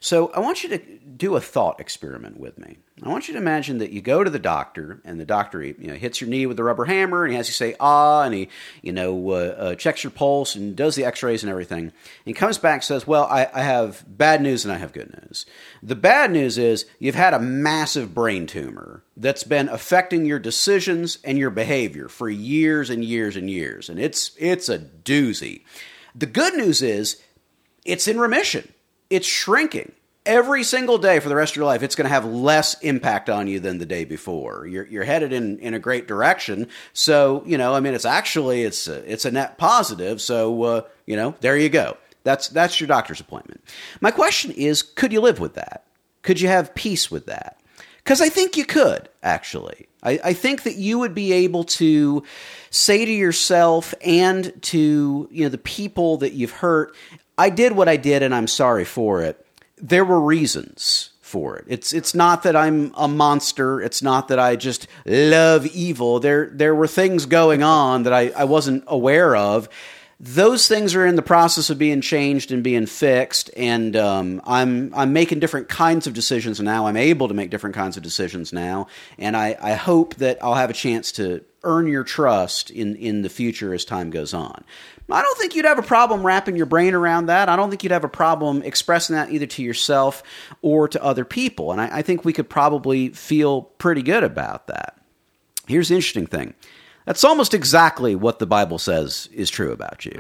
[0.03, 2.79] So I want you to do a thought experiment with me.
[3.03, 5.89] I want you to imagine that you go to the doctor, and the doctor you
[5.89, 8.35] know hits your knee with a rubber hammer, and he has you say ah, and
[8.35, 8.49] he
[8.81, 11.85] you know uh, uh, checks your pulse and does the X-rays and everything.
[11.85, 11.93] And
[12.25, 15.13] he comes back and says, "Well, I, I have bad news and I have good
[15.23, 15.45] news.
[15.83, 21.19] The bad news is you've had a massive brain tumor that's been affecting your decisions
[21.25, 25.63] and your behavior for years and years and years, and it's it's a doozy.
[26.15, 27.21] The good news is
[27.85, 28.73] it's in remission.
[29.11, 29.93] It's shrinking.
[30.27, 33.29] Every single day for the rest of your life, it's going to have less impact
[33.29, 34.67] on you than the day before.
[34.67, 36.69] You're, you're headed in, in a great direction.
[36.93, 40.21] So, you know, I mean, it's actually, it's a, it's a net positive.
[40.21, 41.97] So, uh, you know, there you go.
[42.23, 43.65] That's, that's your doctor's appointment.
[44.01, 45.85] My question is, could you live with that?
[46.23, 47.59] Could you have peace with that?
[48.05, 49.89] Because I think you could, actually.
[50.03, 52.23] I, I think that you would be able to
[52.71, 56.97] say to yourself and to you know the people that you've hurt,
[57.41, 59.47] I did what I did and I'm sorry for it.
[59.79, 61.65] There were reasons for it.
[61.69, 63.81] It's it's not that I'm a monster.
[63.81, 66.21] It's not that I just love evil.
[66.21, 69.71] There there were things going on that I, I wasn't aware of.
[70.23, 74.93] Those things are in the process of being changed and being fixed, and um, I'm
[74.95, 76.87] I'm making different kinds of decisions now.
[76.87, 80.57] I'm able to make different kinds of decisions now, and I, I hope that I'll
[80.57, 84.63] have a chance to earn your trust in in the future as time goes on.
[85.13, 87.49] I don't think you'd have a problem wrapping your brain around that.
[87.49, 90.23] I don't think you'd have a problem expressing that either to yourself
[90.63, 91.73] or to other people.
[91.73, 95.01] And I, I think we could probably feel pretty good about that.
[95.67, 96.55] Here's the interesting thing
[97.05, 100.13] that's almost exactly what the Bible says is true about you.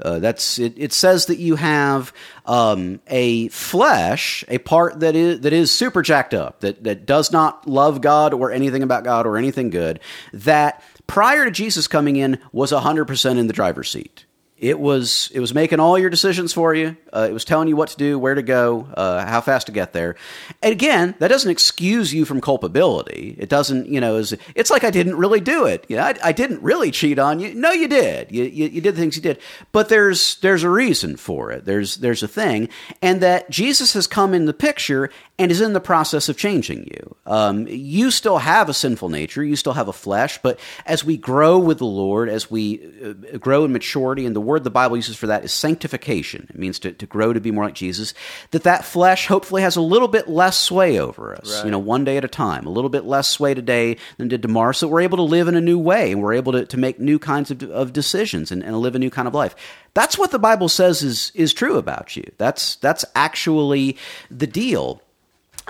[0.00, 0.92] Uh, that's it, it.
[0.92, 2.12] says that you have
[2.44, 7.32] um, a flesh, a part that is that is super jacked up, that that does
[7.32, 10.00] not love God or anything about God or anything good.
[10.34, 14.25] That prior to Jesus coming in was hundred percent in the driver's seat.
[14.58, 16.96] It was it was making all your decisions for you.
[17.12, 19.72] Uh, it was telling you what to do, where to go, uh, how fast to
[19.72, 20.16] get there.
[20.62, 23.36] And again, that doesn't excuse you from culpability.
[23.38, 25.84] It doesn't, you know, is it's like I didn't really do it.
[25.88, 27.54] Yeah, I, I didn't really cheat on you.
[27.54, 28.32] No, you did.
[28.32, 29.40] You, you you did the things you did.
[29.72, 31.66] But there's there's a reason for it.
[31.66, 32.70] There's there's a thing,
[33.02, 36.84] and that Jesus has come in the picture and is in the process of changing
[36.84, 37.14] you.
[37.26, 39.44] Um, you still have a sinful nature.
[39.44, 43.36] You still have a flesh, but as we grow with the Lord, as we uh,
[43.36, 46.46] grow in maturity, and the word the Bible uses for that is sanctification.
[46.48, 48.14] It means to, to grow to be more like Jesus.
[48.52, 51.64] That that flesh hopefully has a little bit less sway over us.
[51.64, 54.42] You know, one day at a time, a little bit less sway today than did
[54.42, 54.72] tomorrow.
[54.72, 56.98] So we're able to live in a new way, and we're able to, to make
[56.98, 59.54] new kinds of, of decisions and, and live a new kind of life.
[59.94, 62.30] That's what the Bible says is is true about you.
[62.38, 63.96] That's that's actually
[64.30, 65.02] the deal.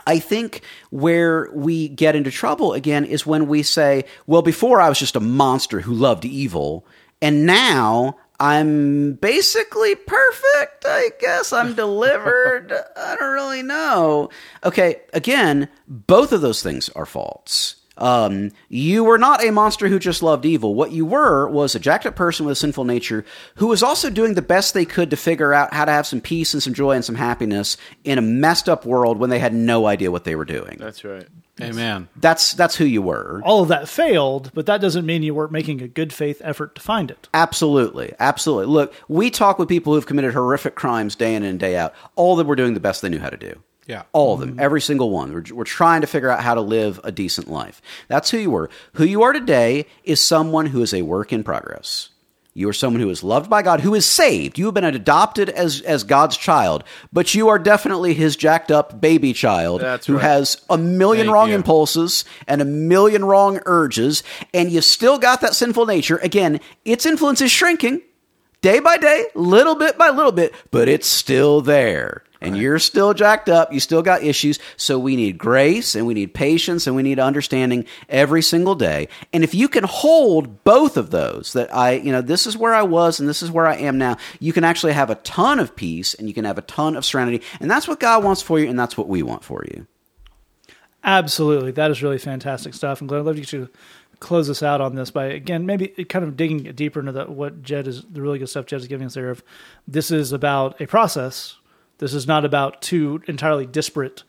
[0.07, 4.89] I think where we get into trouble again is when we say, well, before I
[4.89, 6.85] was just a monster who loved evil,
[7.23, 10.85] and now I'm basically perfect.
[10.87, 12.73] I guess I'm delivered.
[12.97, 14.31] I don't really know.
[14.65, 17.77] Okay, again, both of those things are false.
[17.99, 20.75] Um, you were not a monster who just loved evil.
[20.75, 23.25] What you were was a jacked up person with a sinful nature
[23.57, 26.21] who was also doing the best they could to figure out how to have some
[26.21, 29.55] peace and some joy and some happiness in a messed up world when they had
[29.55, 30.77] no idea what they were doing.
[30.79, 31.27] That's right.
[31.61, 32.09] Amen.
[32.17, 33.41] That's that's who you were.
[33.43, 36.75] All of that failed, but that doesn't mean you weren't making a good faith effort
[36.75, 37.31] to find it.
[37.33, 38.67] Absolutely, absolutely.
[38.67, 41.95] Look, we talk with people who've committed horrific crimes day in and day out.
[42.15, 43.61] All that them were doing the best they knew how to do.
[43.87, 44.03] Yeah.
[44.13, 45.33] All of them, every single one.
[45.33, 47.81] We're, we're trying to figure out how to live a decent life.
[48.09, 48.69] That's who you were.
[48.95, 52.09] Who you are today is someone who is a work in progress.
[52.53, 54.59] You are someone who is loved by God, who is saved.
[54.59, 58.99] You have been adopted as, as God's child, but you are definitely his jacked up
[58.99, 60.23] baby child That's who right.
[60.23, 61.55] has a million Thank wrong you.
[61.57, 64.23] impulses and a million wrong urges,
[64.55, 66.17] and you still got that sinful nature.
[66.17, 68.01] Again, its influence is shrinking
[68.63, 72.25] day by day, little bit by little bit, but it's still there.
[72.47, 73.73] And you're still jacked up.
[73.73, 74.59] You still got issues.
[74.77, 79.09] So we need grace and we need patience and we need understanding every single day.
[79.33, 82.75] And if you can hold both of those, that I, you know, this is where
[82.75, 85.59] I was and this is where I am now, you can actually have a ton
[85.59, 87.43] of peace and you can have a ton of serenity.
[87.61, 89.87] And that's what God wants for you and that's what we want for you.
[91.05, 91.71] Absolutely.
[91.71, 93.01] That is really fantastic stuff.
[93.01, 93.69] And Glenn, I'd love you to
[94.19, 97.63] close us out on this by, again, maybe kind of digging deeper into the, what
[97.63, 99.31] Jed is, the really good stuff Jed is giving us there.
[99.31, 99.45] Of
[99.87, 101.57] This is about a process
[101.99, 104.23] This is not about two entirely disparate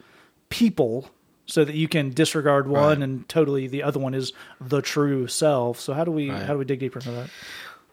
[0.49, 1.09] people
[1.45, 3.03] so that you can disregard one Right.
[3.03, 5.79] and totally the other one is the true self.
[5.79, 7.29] So how do we how do we dig deeper into that?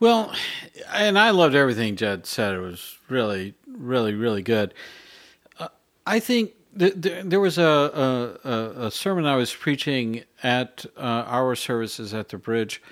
[0.00, 0.34] Well,
[0.92, 2.54] and I loved everything Jed said.
[2.54, 4.74] It was really, really, really good.
[5.58, 5.68] Uh,
[6.04, 7.62] I think th- th- there was a,
[8.44, 12.82] a, a- a sermon I was preaching at uh, our services at the bridge,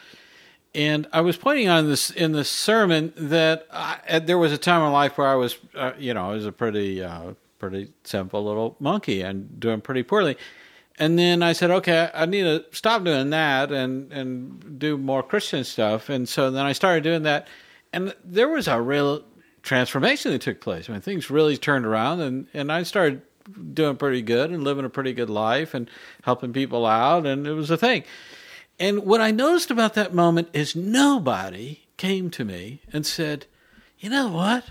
[0.74, 4.58] and I was pointing on this in the sermon that I, uh, there was a
[4.58, 7.92] time in life where I was, uh, you know, I was a pretty, uh, pretty
[8.04, 10.36] simple little monkey and doing pretty poorly.
[10.98, 15.22] And then I said, okay, I need to stop doing that and, and do more
[15.22, 16.08] Christian stuff.
[16.08, 17.48] And so then I started doing that.
[17.92, 19.24] And there was a real
[19.62, 20.88] transformation that took place.
[20.88, 23.22] I mean, things really turned around and, and I started
[23.74, 25.90] doing pretty good and living a pretty good life and
[26.22, 27.26] helping people out.
[27.26, 28.04] And it was a thing.
[28.82, 33.46] And what I noticed about that moment is nobody came to me and said,
[34.00, 34.64] you know what?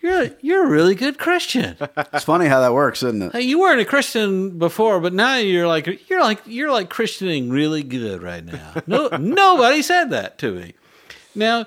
[0.00, 1.76] You're a, you're a really good Christian.
[2.12, 3.32] It's funny how that works, isn't it?
[3.32, 7.50] Hey, you weren't a Christian before, but now you're like you're like you're like Christianing
[7.50, 8.74] really good right now.
[8.86, 10.74] No, nobody said that to me.
[11.34, 11.66] Now,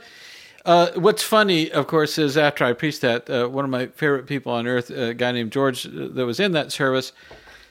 [0.64, 4.28] uh, what's funny, of course, is after I preached that, uh, one of my favorite
[4.28, 7.12] people on earth, a guy named George, uh, that was in that service.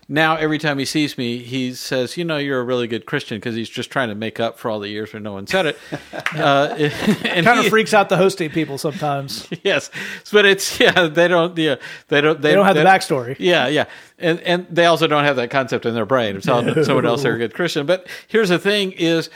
[0.08, 3.38] Now, every time he sees me, he says, "You know, you're a really good Christian,"
[3.38, 5.66] because he's just trying to make up for all the years where no one said
[5.66, 5.78] it.
[6.34, 9.48] uh, and Kind he- of freaks out the hosting people sometimes.
[9.62, 9.90] yes,
[10.32, 11.76] but it's yeah they don't yeah
[12.08, 13.36] they don't they, They don't have the backstory.
[13.38, 13.86] Yeah, yeah,
[14.18, 17.22] and and they also don't have that concept in their brain of telling someone else
[17.22, 17.86] they're a good Christian.
[17.86, 19.30] But here's the thing: is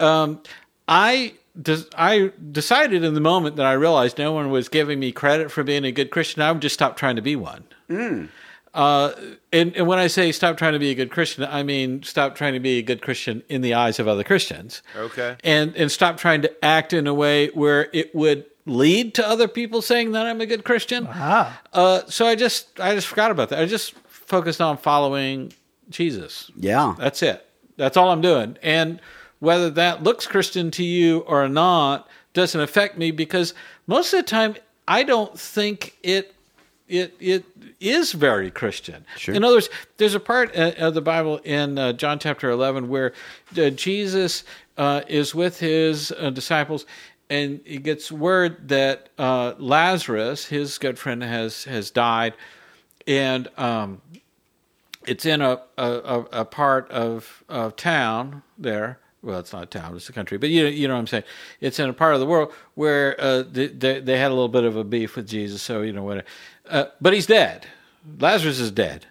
[0.00, 0.40] um,
[0.88, 1.34] I.
[1.98, 5.62] I decided in the moment that I realized no one was giving me credit for
[5.62, 7.64] being a good Christian, I would just stop trying to be one.
[8.74, 9.12] Uh,
[9.52, 12.34] and, and when I say stop trying to be a good Christian, I mean stop
[12.34, 14.82] trying to be a good Christian in the eyes of other Christians.
[14.96, 15.36] Okay.
[15.44, 19.48] And and stop trying to act in a way where it would lead to other
[19.48, 21.06] people saying that I'm a good Christian.
[21.10, 23.58] Ah, Uh, so I just I just forgot about that.
[23.58, 25.52] I just focused on following
[25.90, 26.50] Jesus.
[26.56, 26.94] Yeah.
[26.98, 27.46] That's it.
[27.76, 28.56] That's all I'm doing.
[28.62, 29.00] And
[29.40, 33.52] whether that looks Christian to you or not doesn't affect me because
[33.86, 34.54] most of the time
[34.88, 36.34] I don't think it
[36.88, 37.44] it it
[37.82, 39.04] is very Christian.
[39.16, 39.34] Sure.
[39.34, 42.88] In other words, there's a part uh, of the Bible in uh, John chapter 11
[42.88, 43.12] where
[43.58, 44.44] uh, Jesus
[44.78, 46.86] uh, is with his uh, disciples
[47.32, 52.34] and he gets word that uh, Lazarus, his good friend, has has died,
[53.06, 54.02] and um,
[55.06, 58.98] it's in a, a, a part of, of town there.
[59.22, 60.36] Well, it's not a town; it's a country.
[60.36, 61.24] But you you know what I'm saying.
[61.60, 64.48] It's in a part of the world where uh, they, they they had a little
[64.48, 65.62] bit of a beef with Jesus.
[65.62, 66.26] So you know what?
[66.68, 67.66] Uh, but he's dead.
[68.18, 69.06] Lazarus is dead,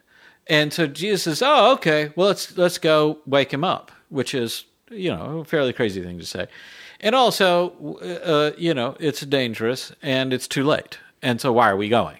[0.47, 2.11] and so Jesus says, "Oh, okay.
[2.15, 6.19] Well, let's let's go wake him up," which is you know a fairly crazy thing
[6.19, 6.47] to say.
[6.99, 10.99] And also, uh, you know, it's dangerous and it's too late.
[11.23, 12.19] And so, why are we going?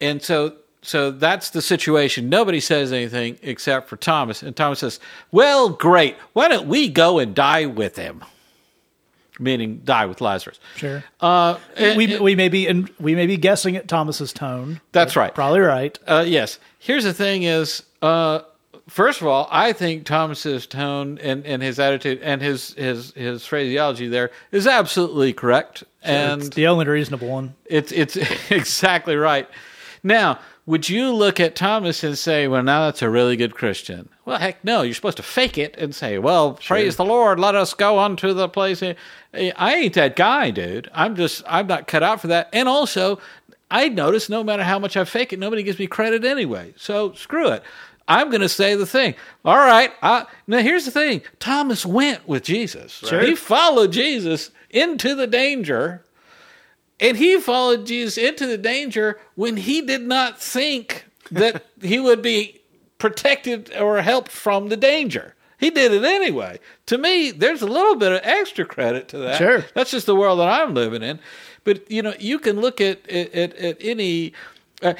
[0.00, 2.28] And so so that's the situation.
[2.28, 4.42] Nobody says anything except for Thomas.
[4.42, 5.00] And Thomas says,
[5.32, 6.16] Well, great.
[6.32, 8.24] Why don't we go and die with him?
[9.38, 10.58] Meaning die with Lazarus.
[10.76, 11.04] sure.
[11.20, 14.80] Uh, and- we we may be in, we may be guessing at Thomas's tone.
[14.92, 15.34] That's right.
[15.34, 15.98] Probably right.
[16.06, 16.58] Uh, yes.
[16.78, 18.40] Here's the thing is, uh,
[18.88, 23.44] first of all, I think Thomas's tone and, and his attitude and his, his, his
[23.46, 25.84] phraseology there is absolutely correct.
[26.02, 27.54] and It's the only reasonable one.
[27.66, 28.16] It's it's
[28.50, 29.48] exactly right.
[30.02, 30.38] Now,
[30.68, 34.10] would you look at Thomas and say, "Well, now that's a really good Christian"?
[34.26, 34.82] Well, heck, no.
[34.82, 37.40] You're supposed to fake it and say, "Well, praise the Lord.
[37.40, 38.94] Let us go on to the place." I
[39.34, 40.90] ain't that guy, dude.
[40.92, 42.50] I'm just I'm not cut out for that.
[42.52, 43.18] And also,
[43.70, 46.74] I notice no matter how much I fake it, nobody gives me credit anyway.
[46.76, 47.62] So screw it.
[48.06, 49.14] I'm going to say the thing.
[49.46, 49.92] All right.
[50.02, 51.22] I, now here's the thing.
[51.40, 52.92] Thomas went with Jesus.
[52.92, 53.20] Sure.
[53.20, 56.02] He followed Jesus into the danger
[57.00, 62.22] and he followed Jesus into the danger when he did not think that he would
[62.22, 62.60] be
[62.98, 65.34] protected or helped from the danger.
[65.58, 66.60] He did it anyway.
[66.86, 69.38] To me, there's a little bit of extra credit to that.
[69.38, 69.64] Sure.
[69.74, 71.18] That's just the world that I'm living in.
[71.64, 74.32] But you know, you can look at at, at, at any.
[74.80, 74.94] Uh,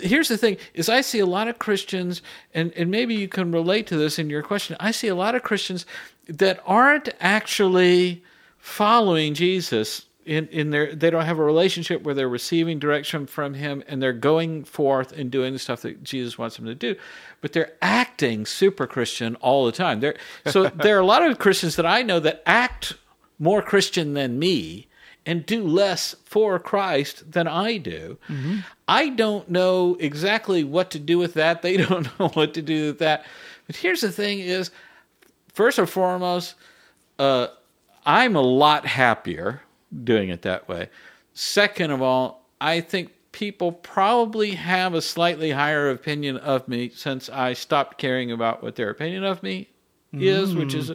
[0.00, 2.20] here's the thing: is I see a lot of Christians,
[2.52, 4.76] and and maybe you can relate to this in your question.
[4.80, 5.86] I see a lot of Christians
[6.26, 8.24] that aren't actually
[8.58, 13.54] following Jesus in, in their they don't have a relationship where they're receiving direction from
[13.54, 16.94] him and they're going forth and doing the stuff that Jesus wants them to do
[17.40, 20.14] but they're acting super Christian all the time there
[20.46, 22.94] so there are a lot of Christians that I know that act
[23.38, 24.86] more Christian than me
[25.24, 28.18] and do less for Christ than I do.
[28.88, 31.62] I don't know exactly what to do with that.
[31.62, 33.24] They don't know what to do with that.
[33.66, 34.70] But here's the thing is
[35.52, 36.54] first and foremost,
[37.18, 37.48] uh,
[38.04, 39.62] I'm a lot happier
[40.04, 40.88] doing it that way.
[41.34, 47.28] Second of all, I think people probably have a slightly higher opinion of me since
[47.30, 49.68] I stopped caring about what their opinion of me
[50.12, 50.92] is, which is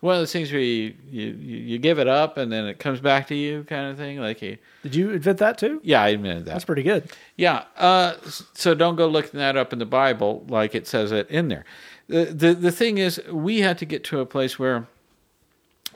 [0.00, 3.00] one of those things where you, you, you give it up and then it comes
[3.00, 4.18] back to you kind of thing.
[4.20, 5.80] Like, you, Did you admit that too?
[5.82, 6.52] yeah, I admitted that.
[6.52, 7.10] That's pretty good.
[7.36, 7.64] Yeah.
[7.76, 8.16] Uh,
[8.52, 11.64] so don't go looking that up in the Bible like it says it in there.
[12.08, 14.86] The, the, the thing is, we had to get to a place where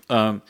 [0.08, 0.42] um,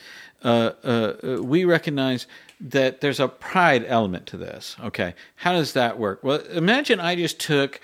[0.43, 2.27] uh, uh, we recognize
[2.59, 4.75] that there's a pride element to this.
[4.81, 5.15] Okay.
[5.35, 6.23] How does that work?
[6.23, 7.79] Well, imagine I just took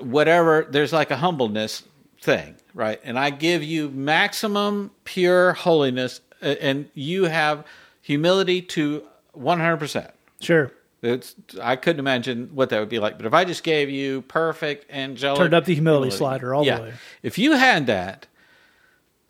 [0.00, 1.82] whatever, there's like a humbleness
[2.20, 3.00] thing, right?
[3.04, 7.66] And I give you maximum pure holiness, uh, and you have
[8.00, 9.04] humility to
[9.36, 10.10] 100%.
[10.40, 10.70] Sure.
[11.02, 13.18] It's I couldn't imagine what that would be like.
[13.18, 16.70] But if I just gave you perfect angelic, Turned up the humility slider all the
[16.70, 16.94] way.
[17.22, 18.26] If you had that,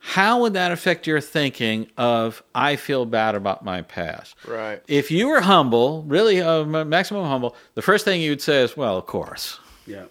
[0.06, 4.36] how would that affect your thinking of I feel bad about my past?
[4.46, 4.82] Right.
[4.86, 8.76] If you were humble, really uh, maximum humble, the first thing you would say is,
[8.76, 10.04] "Well, of course, Yeah.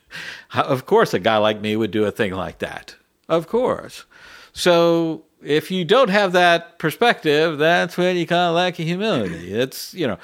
[0.54, 2.96] of course, a guy like me would do a thing like that.
[3.28, 4.04] Of course."
[4.52, 9.52] So if you don't have that perspective, that's when you kind of lack humility.
[9.52, 10.18] It's you know,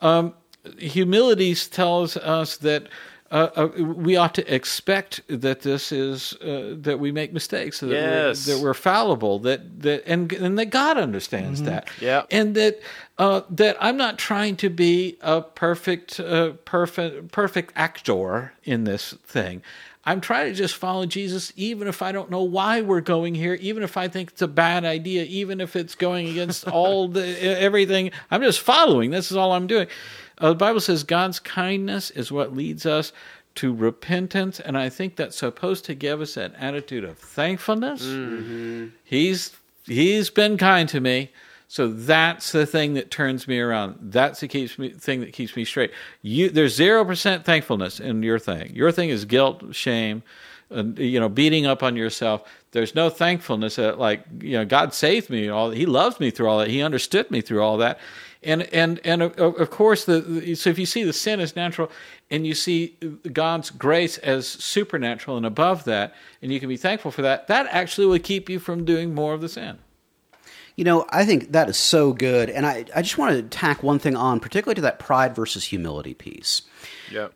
[0.00, 0.32] um,
[0.78, 2.88] humility tells us that
[3.32, 7.88] uh, uh, we ought to expect that this is uh, that we make mistakes, that,
[7.88, 8.46] Yes.
[8.46, 12.24] we're, that we're fallible, that that and and that God understands that, Yeah.
[12.30, 12.80] and that
[13.18, 19.14] uh, that I'm not trying to be a perfect uh, perfect perfect actor in this
[19.26, 19.62] thing.
[20.04, 23.54] I'm trying to just follow Jesus, even if I don't know why we're going here,
[23.54, 27.40] even if I think it's a bad idea, even if it's going against all the
[27.40, 28.10] everything.
[28.30, 29.10] I'm just following.
[29.10, 29.86] This is all I'm doing.
[30.38, 33.12] Uh, the Bible says God's kindness is what leads us
[33.56, 38.02] to repentance, and I think that's supposed to give us an attitude of thankfulness.
[39.04, 39.52] He's
[39.84, 41.30] He's been kind to me.
[41.68, 43.96] So that's the thing that turns me around.
[44.00, 45.90] That's the keeps me thing that keeps me straight.
[46.20, 48.74] You there's zero percent thankfulness in your thing.
[48.74, 50.22] Your thing is guilt, shame,
[50.70, 52.42] and you know beating up on yourself.
[52.72, 55.48] There's no thankfulness that like you know God saved me.
[55.48, 56.68] All He loves me through all that.
[56.68, 57.98] He understood me through all that.
[58.44, 61.54] And and and of, of course the, the so if you see the sin as
[61.54, 61.90] natural
[62.30, 62.96] and you see
[63.32, 67.66] God's grace as supernatural and above that, and you can be thankful for that, that
[67.70, 69.78] actually will keep you from doing more of the sin.
[70.76, 72.48] You know, I think that is so good.
[72.48, 75.64] And I, I just want to tack one thing on, particularly to that pride versus
[75.64, 76.62] humility piece.
[77.10, 77.34] Yep.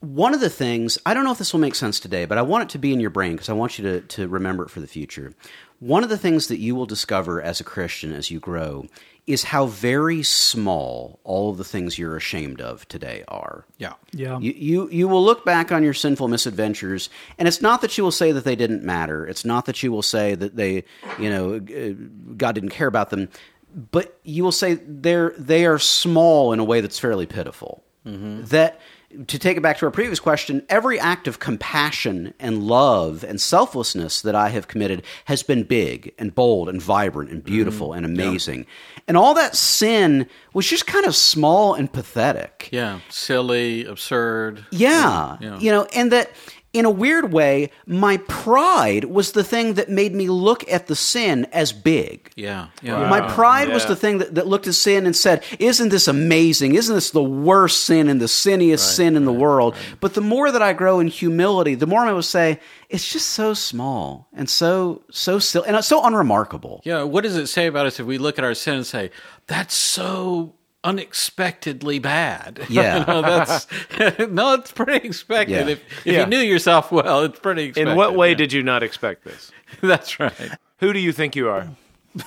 [0.00, 2.42] One of the things, I don't know if this will make sense today, but I
[2.42, 4.70] want it to be in your brain because I want you to, to remember it
[4.70, 5.32] for the future.
[5.78, 8.86] One of the things that you will discover as a Christian as you grow
[9.26, 13.64] is how very small all of the things you're ashamed of today are.
[13.78, 13.94] Yeah.
[14.12, 14.38] Yeah.
[14.38, 18.04] You, you you will look back on your sinful misadventures, and it's not that you
[18.04, 19.26] will say that they didn't matter.
[19.26, 20.84] It's not that you will say that they,
[21.18, 21.94] you know, uh,
[22.36, 23.28] God didn't care about them,
[23.74, 27.82] but you will say they're they are small in a way that's fairly pitiful.
[28.04, 28.80] That
[29.26, 33.40] to take it back to our previous question, every act of compassion and love and
[33.40, 38.04] selflessness that I have committed has been big and bold and vibrant and beautiful mm-hmm.
[38.04, 38.66] and amazing.
[39.08, 42.68] And all that sin was just kind of small and pathetic.
[42.72, 43.00] Yeah.
[43.08, 44.66] Silly, absurd.
[44.70, 45.36] Yeah.
[45.40, 45.58] Yeah.
[45.58, 46.30] You know, and that
[46.76, 50.96] in a weird way, my pride was the thing that made me look at the
[50.96, 52.30] sin as big.
[52.36, 52.68] Yeah.
[52.82, 53.08] Yeah.
[53.08, 56.74] My pride was the thing that, that looked at sin and said, Isn't this amazing?
[56.74, 59.74] Isn't this the worst sin and the sinniest sin in the world?
[60.00, 63.28] But the more that I grow in humility, the more I will say, It's just
[63.30, 66.82] so small and so, so silly and so unremarkable.
[66.84, 69.10] Yeah, what does it say about us if we look at our sin and say,
[69.46, 70.55] that's so
[70.86, 72.60] unexpectedly bad?
[72.68, 73.00] Yeah.
[73.00, 73.66] You know, that's,
[74.30, 75.66] no, it's pretty expected.
[75.66, 75.72] Yeah.
[75.72, 76.20] If, if Yeah.
[76.20, 77.90] you knew yourself well, it's pretty expected.
[77.90, 78.36] In what way yeah.
[78.36, 79.50] did you not expect this?
[79.80, 80.52] That's right.
[80.78, 81.68] Who do you think you are?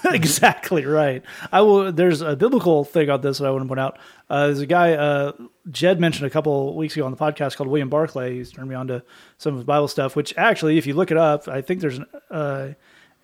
[0.05, 1.23] exactly right.
[1.51, 1.91] I will.
[1.91, 3.97] There's a biblical thing on this that I want to point out.
[4.29, 5.31] Uh, there's a guy uh,
[5.71, 8.35] Jed mentioned a couple weeks ago on the podcast called William Barclay.
[8.35, 9.03] He's turned me on to
[9.39, 10.15] some of his Bible stuff.
[10.15, 12.67] Which actually, if you look it up, I think there's an, uh,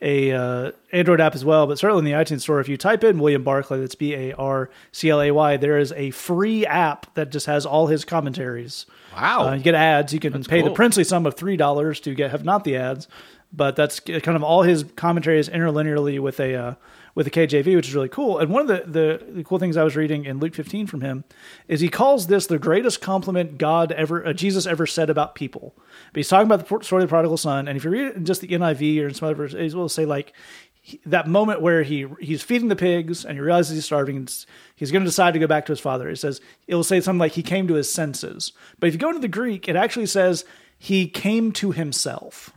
[0.02, 1.68] a uh, Android app as well.
[1.68, 4.34] But certainly in the iTunes store, if you type in William Barclay, that's B A
[4.34, 8.06] R C L A Y, there is a free app that just has all his
[8.06, 8.86] commentaries.
[9.14, 9.50] Wow.
[9.50, 10.14] Uh, you get ads.
[10.14, 13.08] You can pay the princely sum of three dollars to get have not the ads,
[13.54, 16.74] but that's kind of all his commentaries interlinearly with a uh,
[17.16, 18.38] with the KJV, which is really cool.
[18.40, 21.00] And one of the, the the cool things I was reading in Luke 15 from
[21.02, 21.24] him
[21.68, 25.74] is he calls this the greatest compliment God ever uh, Jesus ever said about people.
[26.12, 28.16] But he's talking about the story of the prodigal son, and if you read it
[28.16, 30.34] in just the NIV or in some other versions, he will say like
[30.82, 34.46] he- that moment where he he's feeding the pigs and he realizes he's starving and
[34.76, 37.00] he's going to decide to go back to his father it says it will say
[37.02, 39.76] something like he came to his senses but if you go into the greek it
[39.76, 40.46] actually says
[40.78, 42.52] he came to himself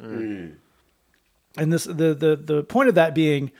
[1.56, 3.50] and this the, the the point of that being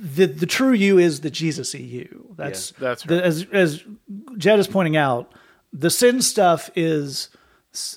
[0.00, 3.82] the the true you is the jesus you that's Yeah, that's the- as as
[4.36, 5.32] jed is pointing out
[5.72, 7.28] The sin stuff is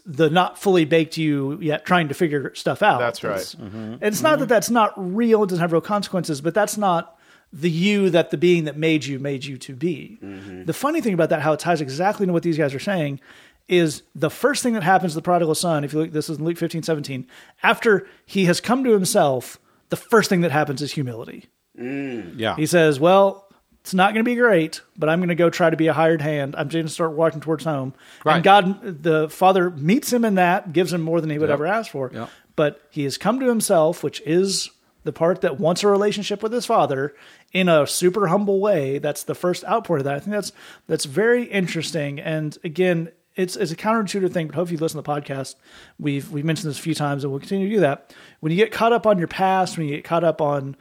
[0.05, 2.99] the not fully baked you yet trying to figure stuff out.
[2.99, 3.39] That's right.
[3.39, 3.93] It's, mm-hmm.
[3.93, 7.17] and it's not that that's not real, it doesn't have real consequences, but that's not
[7.53, 10.19] the you that the being that made you made you to be.
[10.21, 10.65] Mm-hmm.
[10.65, 13.21] The funny thing about that, how it ties exactly into what these guys are saying,
[13.69, 16.39] is the first thing that happens to the prodigal son, if you look, this is
[16.39, 17.25] in Luke 15, 17,
[17.63, 19.59] after he has come to himself,
[19.89, 21.45] the first thing that happens is humility.
[21.79, 22.33] Mm.
[22.37, 22.55] Yeah.
[22.55, 23.47] He says, Well,
[23.81, 25.93] it's not going to be great, but I'm going to go try to be a
[25.93, 26.55] hired hand.
[26.57, 27.93] I'm going to start walking towards home.
[28.25, 28.35] Right.
[28.35, 31.65] And God, the Father, meets him in that, gives him more than he would ever
[31.65, 32.11] ask for.
[32.13, 32.29] Yep.
[32.55, 34.69] But he has come to himself, which is
[35.05, 37.15] the part that wants a relationship with his Father
[37.53, 38.99] in a super humble way.
[38.99, 40.15] That's the first outpour of that.
[40.15, 40.51] I think that's
[40.87, 42.19] that's very interesting.
[42.19, 45.55] And again, it's it's a counterintuitive thing, but hopefully you listen to the podcast.
[45.97, 48.13] We've we've mentioned this a few times, and we'll continue to do that.
[48.41, 50.75] When you get caught up on your past, when you get caught up on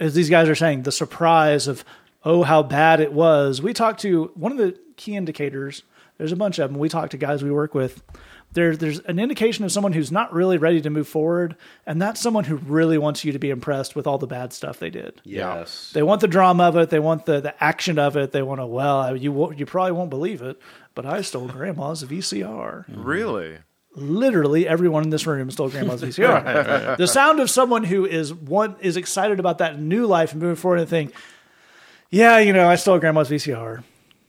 [0.00, 1.84] as these guys are saying, the surprise of,
[2.24, 3.62] oh, how bad it was.
[3.62, 5.82] We talked to one of the key indicators.
[6.18, 6.78] There's a bunch of them.
[6.78, 8.02] We talk to guys we work with.
[8.52, 11.56] There, there's an indication of someone who's not really ready to move forward,
[11.86, 14.78] and that's someone who really wants you to be impressed with all the bad stuff
[14.78, 15.20] they did.
[15.24, 15.90] Yes.
[15.92, 16.88] They want the drama of it.
[16.90, 18.30] They want the, the action of it.
[18.30, 18.66] They want to.
[18.66, 20.56] Well, you won't- you probably won't believe it,
[20.94, 23.58] but I stole Grandma's VCR Really?
[23.94, 26.96] Literally everyone in this room stole grandma's VCR.
[26.96, 30.56] The sound of someone who is one is excited about that new life and moving
[30.56, 31.14] forward and think,
[32.10, 33.82] yeah, you know, I stole grandma's VCR.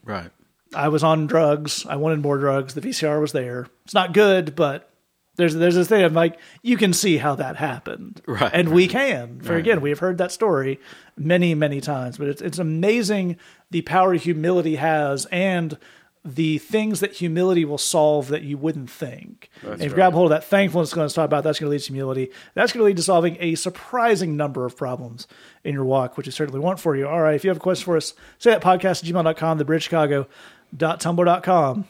[0.04, 0.32] Right.
[0.74, 1.86] I was on drugs.
[1.86, 2.74] I wanted more drugs.
[2.74, 3.68] The VCR was there.
[3.86, 4.90] It's not good, but
[5.38, 6.04] there's there's this thing.
[6.04, 9.42] I'm like, you can see how that happened, Right, And we can.
[9.42, 10.80] For again, we have heard that story
[11.18, 12.18] many many times.
[12.18, 13.38] But it's it's amazing
[13.72, 15.78] the power humility has and
[16.26, 19.48] the things that humility will solve that you wouldn't think.
[19.62, 21.72] And if you grab hold of that thankfulness going to talk about, that's going to
[21.72, 22.32] lead to humility.
[22.56, 25.28] That's going to lead to solving a surprising number of problems
[25.64, 27.08] in your walk, which we certainly want for you.
[27.08, 31.86] All right, if you have a question for us, say that podcast at gmail.com, thebridgechicago.tumblr.com.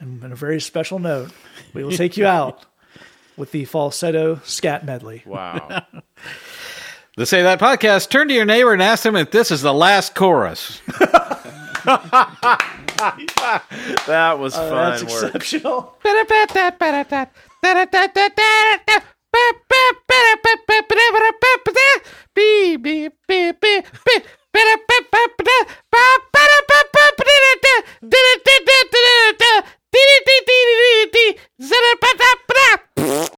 [0.00, 1.30] And on a very special note,
[1.72, 2.66] we will take you out
[3.38, 5.22] with the falsetto scat medley.
[5.24, 5.86] Wow.
[7.16, 8.10] The Say That podcast.
[8.10, 10.80] Turn to your neighbor and ask them if this is the last chorus.
[14.06, 14.70] that was fun.
[14.70, 15.34] That's work.
[15.34, 15.96] exceptional.